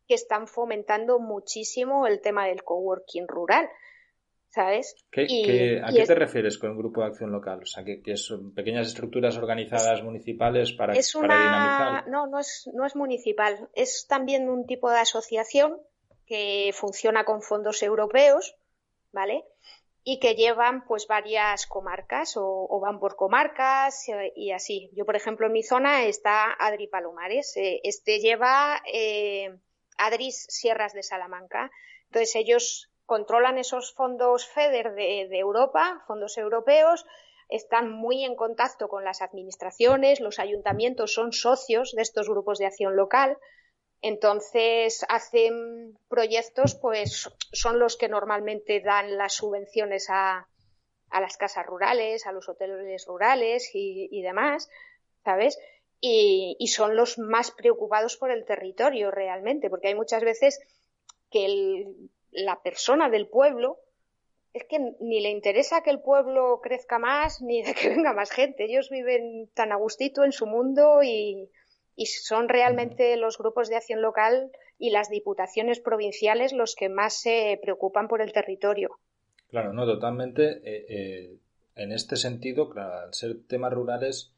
[0.07, 3.69] que están fomentando muchísimo el tema del coworking rural.
[4.49, 4.95] ¿Sabes?
[5.11, 7.61] ¿A qué te refieres con un grupo de acción local?
[7.63, 12.07] O sea, que, son pequeñas estructuras organizadas municipales para, es dinamizar.
[12.09, 13.71] No, no es, no es municipal.
[13.73, 15.79] Es también un tipo de asociación
[16.27, 18.55] que funciona con fondos europeos,
[19.11, 19.43] ¿vale?
[20.05, 24.91] y que llevan pues varias comarcas o, van por comarcas eh, y así.
[24.95, 27.57] Yo, por ejemplo, en mi zona está Adri Palomares.
[27.57, 29.57] Eh, este lleva eh,
[30.07, 31.71] Adris Sierras de Salamanca
[32.07, 37.05] Entonces ellos controlan esos fondos FEDER de, Europa, fondos europeos,
[37.49, 42.67] están muy en contacto con las administraciones, los ayuntamientos son socios de estos grupos de
[42.67, 43.37] acción local,
[44.01, 50.49] entonces hacen proyectos, pues son los que normalmente dan las subvenciones a
[51.21, 54.71] las casas rurales, a los hoteles rurales y, demás,
[55.25, 55.59] ¿sabes?
[56.05, 60.59] Y, son los más preocupados por el territorio realmente, porque hay muchas veces
[61.31, 61.87] que
[62.33, 63.79] la persona del pueblo
[64.53, 68.31] es que ni le interesa que el pueblo crezca más ni de que venga más
[68.33, 68.65] gente.
[68.65, 71.49] Ellos viven tan a gustito en su mundo y,
[72.05, 77.61] son realmente los grupos de acción local y las diputaciones provinciales los que más se
[77.63, 78.99] preocupan por el territorio.
[79.51, 80.63] Claro, no, totalmente.
[80.65, 81.37] Eh, eh,
[81.77, 84.33] en este sentido, claro, al ser temas rurales,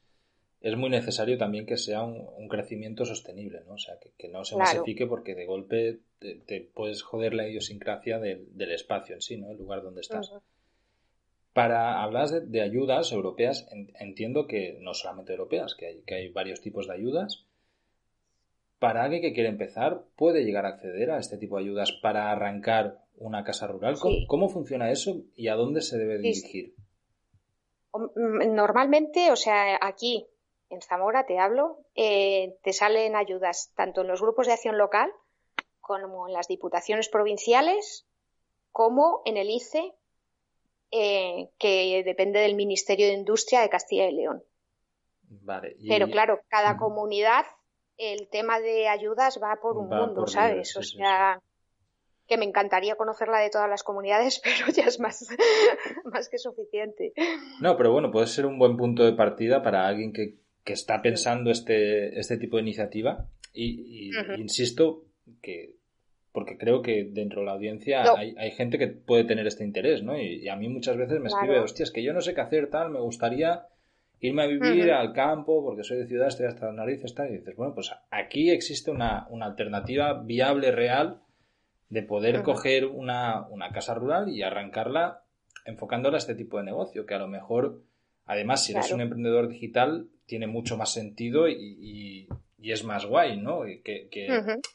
[0.64, 3.74] es muy necesario también que sea un, crecimiento sostenible, ¿no?
[3.74, 8.72] O sea, que, no se masifique porque de golpe te, puedes joder la idiosincrasia del,
[8.72, 9.50] espacio en sí, ¿no?
[9.50, 10.32] El lugar donde estás.
[11.52, 13.68] Para hablar de, ayudas europeas,
[14.00, 17.44] entiendo que no solamente europeas, que hay, que hay varios tipos de ayudas.
[18.78, 22.30] Para alguien que quiere empezar, puede llegar a acceder a este tipo de ayudas para
[22.30, 23.96] arrancar una casa rural.
[24.26, 26.74] ¿Cómo, funciona eso y a dónde se debe dirigir?
[27.92, 30.26] Mm, normalmente, o sea, aquí
[30.70, 35.12] en Zamora te hablo, eh, te salen ayudas tanto en los grupos de acción local
[35.80, 38.06] como en las diputaciones provinciales,
[38.72, 39.94] como en el ICE,
[40.90, 44.42] eh, que depende del Ministerio de Industria de Castilla y León.
[45.88, 47.44] Pero claro, cada comunidad,
[47.98, 50.76] el tema de ayudas va por un mundo, ¿sabes?
[50.76, 51.40] o sea,
[52.26, 55.26] que me encantaría conocerla de todas las comunidades, pero ya es más,
[56.04, 57.12] más que suficiente.
[57.60, 60.38] No, pero bueno, puede ser un buen punto de partida para alguien que,
[60.72, 63.28] está pensando este, este tipo de iniciativa.
[63.52, 65.04] Y, insisto
[65.40, 65.76] que,
[66.32, 70.02] porque creo que dentro de la audiencia hay, hay, gente que puede tener este interés,
[70.02, 70.18] ¿no?
[70.18, 72.68] Y, a mí muchas veces me escribe, hostia, es que yo no sé qué hacer,
[72.70, 73.66] tal, me gustaría
[74.20, 77.30] irme a vivir al campo porque soy de ciudad, estoy hasta las narices, tal.
[77.30, 81.20] Y dices, bueno, pues aquí existe una, una alternativa viable, real
[81.94, 85.22] de poder coger una, casa rural y arrancarla
[85.64, 87.82] enfocándola a este tipo de negocio, que a lo mejor,
[88.26, 93.68] además, si eres un emprendedor digital, tiene mucho más sentido y, es más guay, ¿no?
[93.68, 94.08] Y que,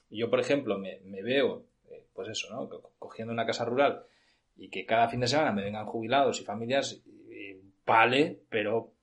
[0.09, 2.69] yo, por ejemplo, me, veo, eh, pues eso, ¿no?
[2.99, 4.03] Cogiendo una casa rural
[4.55, 7.01] y que cada fin de semana me vengan jubilados y familias,
[7.85, 8.93] vale, pero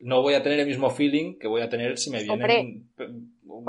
[0.00, 2.88] no voy a tener el mismo feeling que voy a tener si me vienen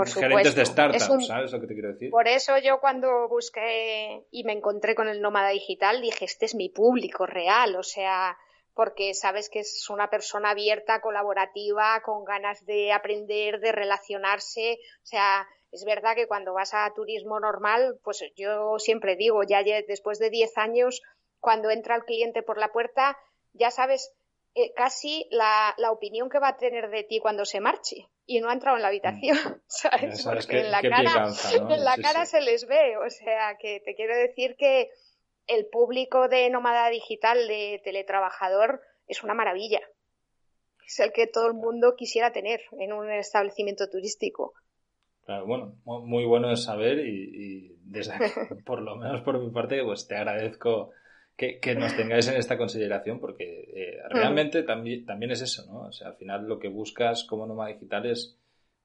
[0.05, 2.11] gerentes de startups, ¿sabes lo que te quiero decir?
[2.11, 6.55] Por eso yo cuando busqué y me encontré con el nómada digital dije, este es
[6.55, 8.37] mi público real, o sea,
[8.79, 15.05] porque sabes que es una persona abierta, colaborativa, con ganas de aprender, de relacionarse, o
[15.05, 20.17] sea, es verdad que cuando vas a turismo normal, pues yo siempre digo, ya después
[20.17, 21.01] de 10 años,
[21.41, 23.17] cuando entra el cliente por la puerta,
[23.51, 24.13] ya sabes
[24.55, 28.49] eh, casi la, opinión que va a tener de ti cuando se marche y no
[28.49, 29.61] ha entrado en la habitación, mm.
[29.67, 30.23] ¿sabes?
[30.23, 34.15] Porque en la cara, en la cara se les ve, o sea, que te quiero
[34.15, 34.89] decir que
[35.49, 39.81] el público de nómada digital, de teletrabajador, es una maravilla.
[40.85, 44.53] Es el que todo el mundo quisiera tener en un establecimiento turístico.
[45.25, 48.13] Claro, bueno, muy bueno de saber y, desde,
[48.65, 50.91] por lo menos por mi parte, pues te agradezco
[51.35, 55.87] que, nos tengáis en esta consideración porque eh, realmente también, también es eso, ¿no?
[55.87, 58.37] O sea, al final lo que buscas como nómada digital es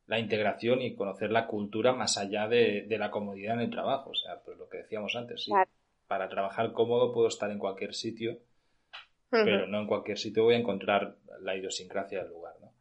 [0.07, 4.11] la integración y conocer la cultura más allá de, la comodidad en el trabajo.
[4.11, 5.53] O sea, pues lo que decíamos antes, sí.
[6.15, 8.39] Para trabajar cómodo puedo estar en cualquier sitio,
[9.29, 12.73] pero no en cualquier sitio voy a encontrar la idiosincrasia del lugar, ¿no?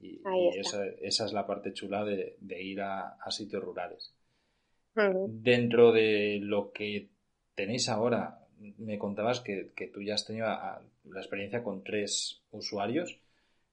[0.00, 0.20] Y,
[0.58, 4.14] esa, esa, es la parte chula de, ir a, sitios rurales.
[4.94, 7.08] Dentro de lo que
[7.54, 8.40] tenéis ahora,
[8.76, 13.18] me contabas que, tú ya has tenido la experiencia con tres usuarios.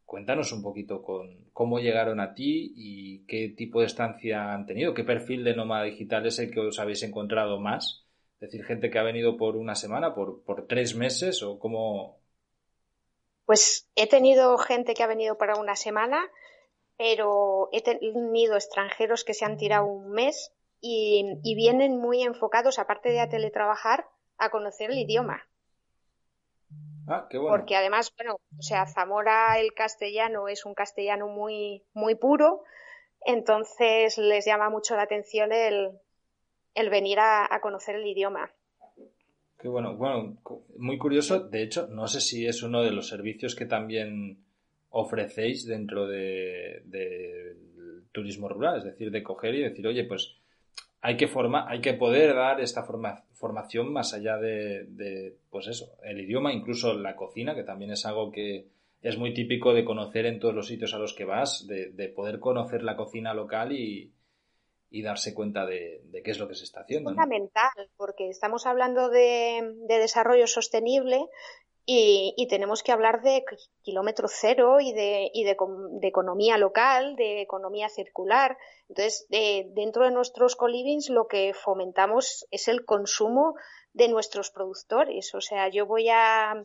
[0.06, 4.94] Cuéntanos un poquito con cómo llegaron a ti y qué tipo de estancia han tenido,
[4.94, 8.01] qué perfil de nómada digital es el que os habéis encontrado más.
[8.42, 12.18] Es decir, gente que ha venido por una semana, por, por tres meses o cómo.
[13.46, 16.28] Pues he tenido gente que ha venido para una semana,
[16.98, 22.80] pero he tenido extranjeros que se han tirado un mes y, y vienen muy enfocados,
[22.80, 24.08] aparte de a teletrabajar,
[24.40, 25.48] a conocer el idioma.
[27.08, 27.56] Ah, qué bueno.
[27.56, 32.64] Porque además, bueno, o sea, Zamora el castellano es un castellano muy, muy puro,
[33.24, 35.92] entonces les llama mucho la atención el,
[36.76, 38.52] el venir a, conocer el idioma.
[39.60, 40.38] Qué bueno, bueno,
[40.78, 41.40] muy curioso.
[41.40, 44.40] De hecho, no sé si es uno de los servicios que también
[44.90, 46.82] ofrecéis dentro de
[48.12, 50.36] turismo rural, es decir, de coger y decir, oye, pues
[51.02, 55.68] hay que, forma, hay que poder dar esta forma, formación más allá de, de, pues
[55.68, 58.68] eso, el idioma, incluso la cocina, que también es algo que
[59.02, 62.10] es muy típico de conocer en todos los sitios a los que vas, de, de
[62.10, 64.12] poder conocer la cocina local y,
[64.92, 67.10] y darse cuenta de, de, qué es lo que se está haciendo.
[67.10, 71.30] Es fundamental, porque estamos hablando de, de desarrollo sostenible
[71.86, 73.44] y, tenemos que hablar de
[73.82, 75.58] kilómetro cero y de, y de,
[76.04, 78.58] economía local, de economía circular.
[78.88, 83.56] Entonces, de, dentro de nuestros colivings lo que fomentamos es el consumo
[83.94, 85.34] de nuestros productores.
[85.34, 86.64] O sea, yo voy a,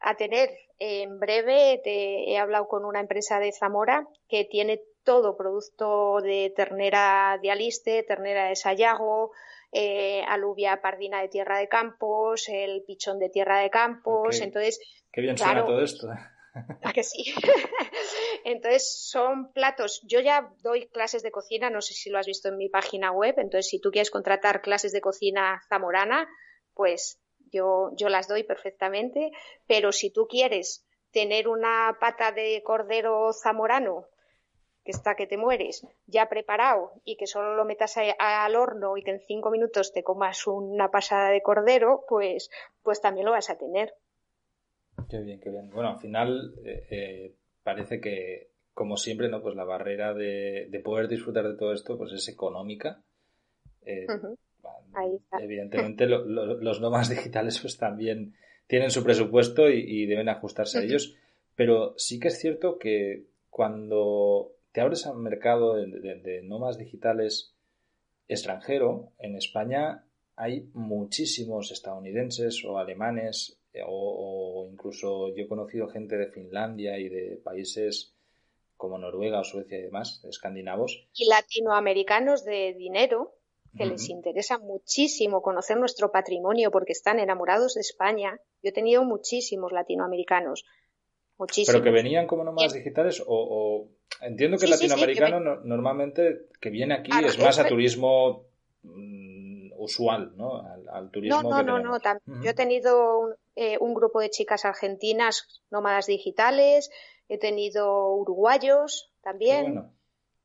[0.00, 5.38] a tener en breve, te, he hablado con una empresa de Zamora que tiene todo
[5.38, 9.32] producto de ternera de aliste, ternera de sayago,
[9.72, 14.36] eh, alubia pardina de tierra de campos, el pichón de tierra de campos.
[14.36, 14.42] Okay.
[14.42, 14.78] Entonces,
[15.10, 16.08] qué bien claro, suena todo esto.
[16.84, 17.24] ¿A que sí?
[18.44, 20.02] entonces son platos.
[20.06, 23.10] Yo ya doy clases de cocina, no sé si lo has visto en mi página
[23.10, 23.36] web.
[23.38, 26.28] Entonces, si tú quieres contratar clases de cocina zamorana,
[26.74, 27.18] pues
[27.50, 29.30] yo, yo las doy perfectamente.
[29.66, 34.04] Pero si tú quieres tener una pata de cordero zamorano
[34.88, 38.56] que está que te mueres, ya preparado y que solo lo metas a, a, al
[38.56, 42.48] horno y que en cinco minutos te comas una pasada de cordero, pues,
[42.82, 43.92] pues también lo vas a tener.
[45.10, 45.68] Qué bien, qué bien.
[45.68, 49.42] Bueno, al final eh, eh, parece que, como siempre, ¿no?
[49.42, 53.02] Pues la barrera de, de, poder disfrutar de todo esto, pues es económica.
[53.84, 54.38] Eh, uh -huh.
[54.94, 55.36] Ahí está.
[55.44, 58.32] Evidentemente, lo, lo, los nómadas digitales, pues también
[58.66, 60.84] tienen su presupuesto y, y deben ajustarse uh -huh.
[60.84, 61.14] a ellos.
[61.56, 66.78] Pero sí que es cierto que cuando te abres al mercado de, de, de nómadas
[66.78, 67.52] digitales
[68.28, 70.04] extranjero, en España
[70.36, 76.96] hay muchísimos estadounidenses o alemanes eh, o, o, incluso yo he conocido gente de Finlandia
[76.96, 78.14] y de países
[78.76, 81.08] como Noruega o Suecia y demás, escandinavos.
[81.12, 83.34] Y latinoamericanos de dinero,
[83.76, 83.90] que uh -huh.
[83.90, 88.38] les interesa muchísimo conocer nuestro patrimonio porque están enamorados de España.
[88.62, 90.64] Yo he tenido muchísimos latinoamericanos.
[91.66, 93.88] Pero que venían como nómadas digitales o, o,
[94.20, 95.68] entiendo que sí, el latinoamericano sí, sí, que ven...
[95.68, 98.46] normalmente que viene aquí claro, es más a turismo
[98.82, 100.60] mm, usual, ¿no?
[100.60, 102.42] Al, al turismo no, no, que no, no, uh -huh.
[102.42, 106.90] Yo he tenido un, eh, un, grupo de chicas argentinas nómadas digitales,
[107.28, 109.64] he tenido uruguayos también.
[109.66, 109.92] Qué bueno.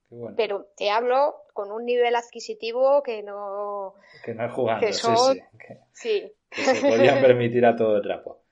[0.09, 0.35] Qué bueno.
[0.37, 3.95] Pero te hablo con un nivel adquisitivo que no.
[4.23, 5.17] Que no es jugando, que son...
[5.17, 5.57] sí, sí.
[5.57, 6.33] Que, sí.
[6.51, 8.42] que se podían permitir a todo el trapo.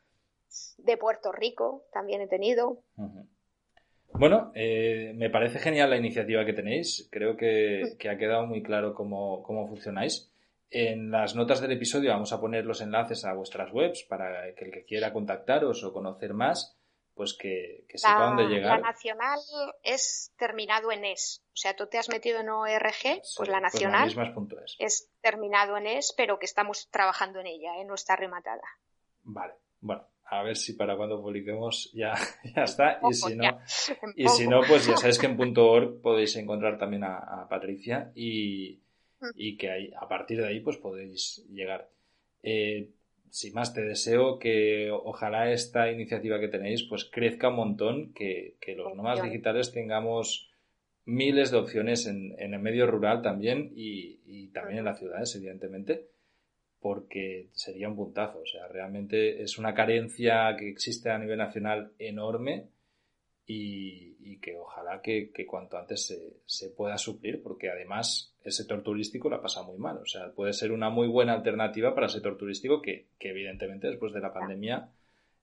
[0.77, 2.83] De Puerto Rico también he tenido.
[2.97, 3.27] Uh -huh.
[4.13, 7.07] Bueno, eh, me parece genial la iniciativa que tenéis.
[7.11, 10.29] Creo que, que ha quedado muy claro cómo, cómo, funcionáis.
[10.69, 14.65] En las notas del episodio vamos a poner los enlaces a vuestras webs para que
[14.65, 16.77] el que quiera contactaros o conocer más,
[17.13, 18.79] pues que, que sepa la, dónde llegar.
[18.79, 19.39] La nacional
[19.83, 21.43] es terminado en es.
[21.47, 25.09] O sea, tú te has metido en ORG, sí, pues la nacional pues la es
[25.21, 27.85] terminado en es, pero que estamos trabajando en ella, ¿eh?
[27.85, 28.63] no está rematada.
[29.23, 32.13] Vale, bueno, a ver si para cuando publiquemos ya,
[32.55, 32.99] ya está.
[33.09, 33.59] Y si no,
[34.15, 37.49] y si no, pues ya sabéis que en punto .org podéis encontrar también a, a
[37.49, 38.79] Patricia y,
[39.19, 39.29] mm.
[39.35, 41.89] y, que ahí, a partir de ahí pues podéis llegar.
[42.43, 42.91] Eh,
[43.29, 48.55] sin más, te deseo que ojalá esta iniciativa que tenéis pues crezca un montón, que,
[48.61, 50.49] que los nómadas digitales tengamos
[51.03, 55.35] miles de opciones en, en el medio rural también y, y también en las ciudades,
[55.35, 56.11] evidentemente
[56.81, 58.39] porque sería un puntazo.
[58.39, 62.69] O sea, realmente es una carencia que existe a nivel nacional enorme
[63.45, 68.51] y, y que ojalá que, que, cuanto antes se, se, pueda suplir, porque además el
[68.51, 69.97] sector turístico la pasa muy mal.
[69.97, 73.87] O sea, puede ser una muy buena alternativa para el sector turístico que, que evidentemente
[73.87, 74.89] después de la pandemia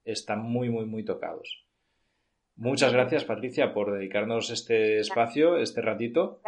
[0.03, 1.65] están muy, muy, muy tocados.
[2.57, 6.41] Muchas gracias, Patricia, por dedicarnos este espacio, este ratito.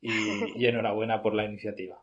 [0.00, 0.10] Y,
[0.56, 2.02] y enhorabuena por la iniciativa.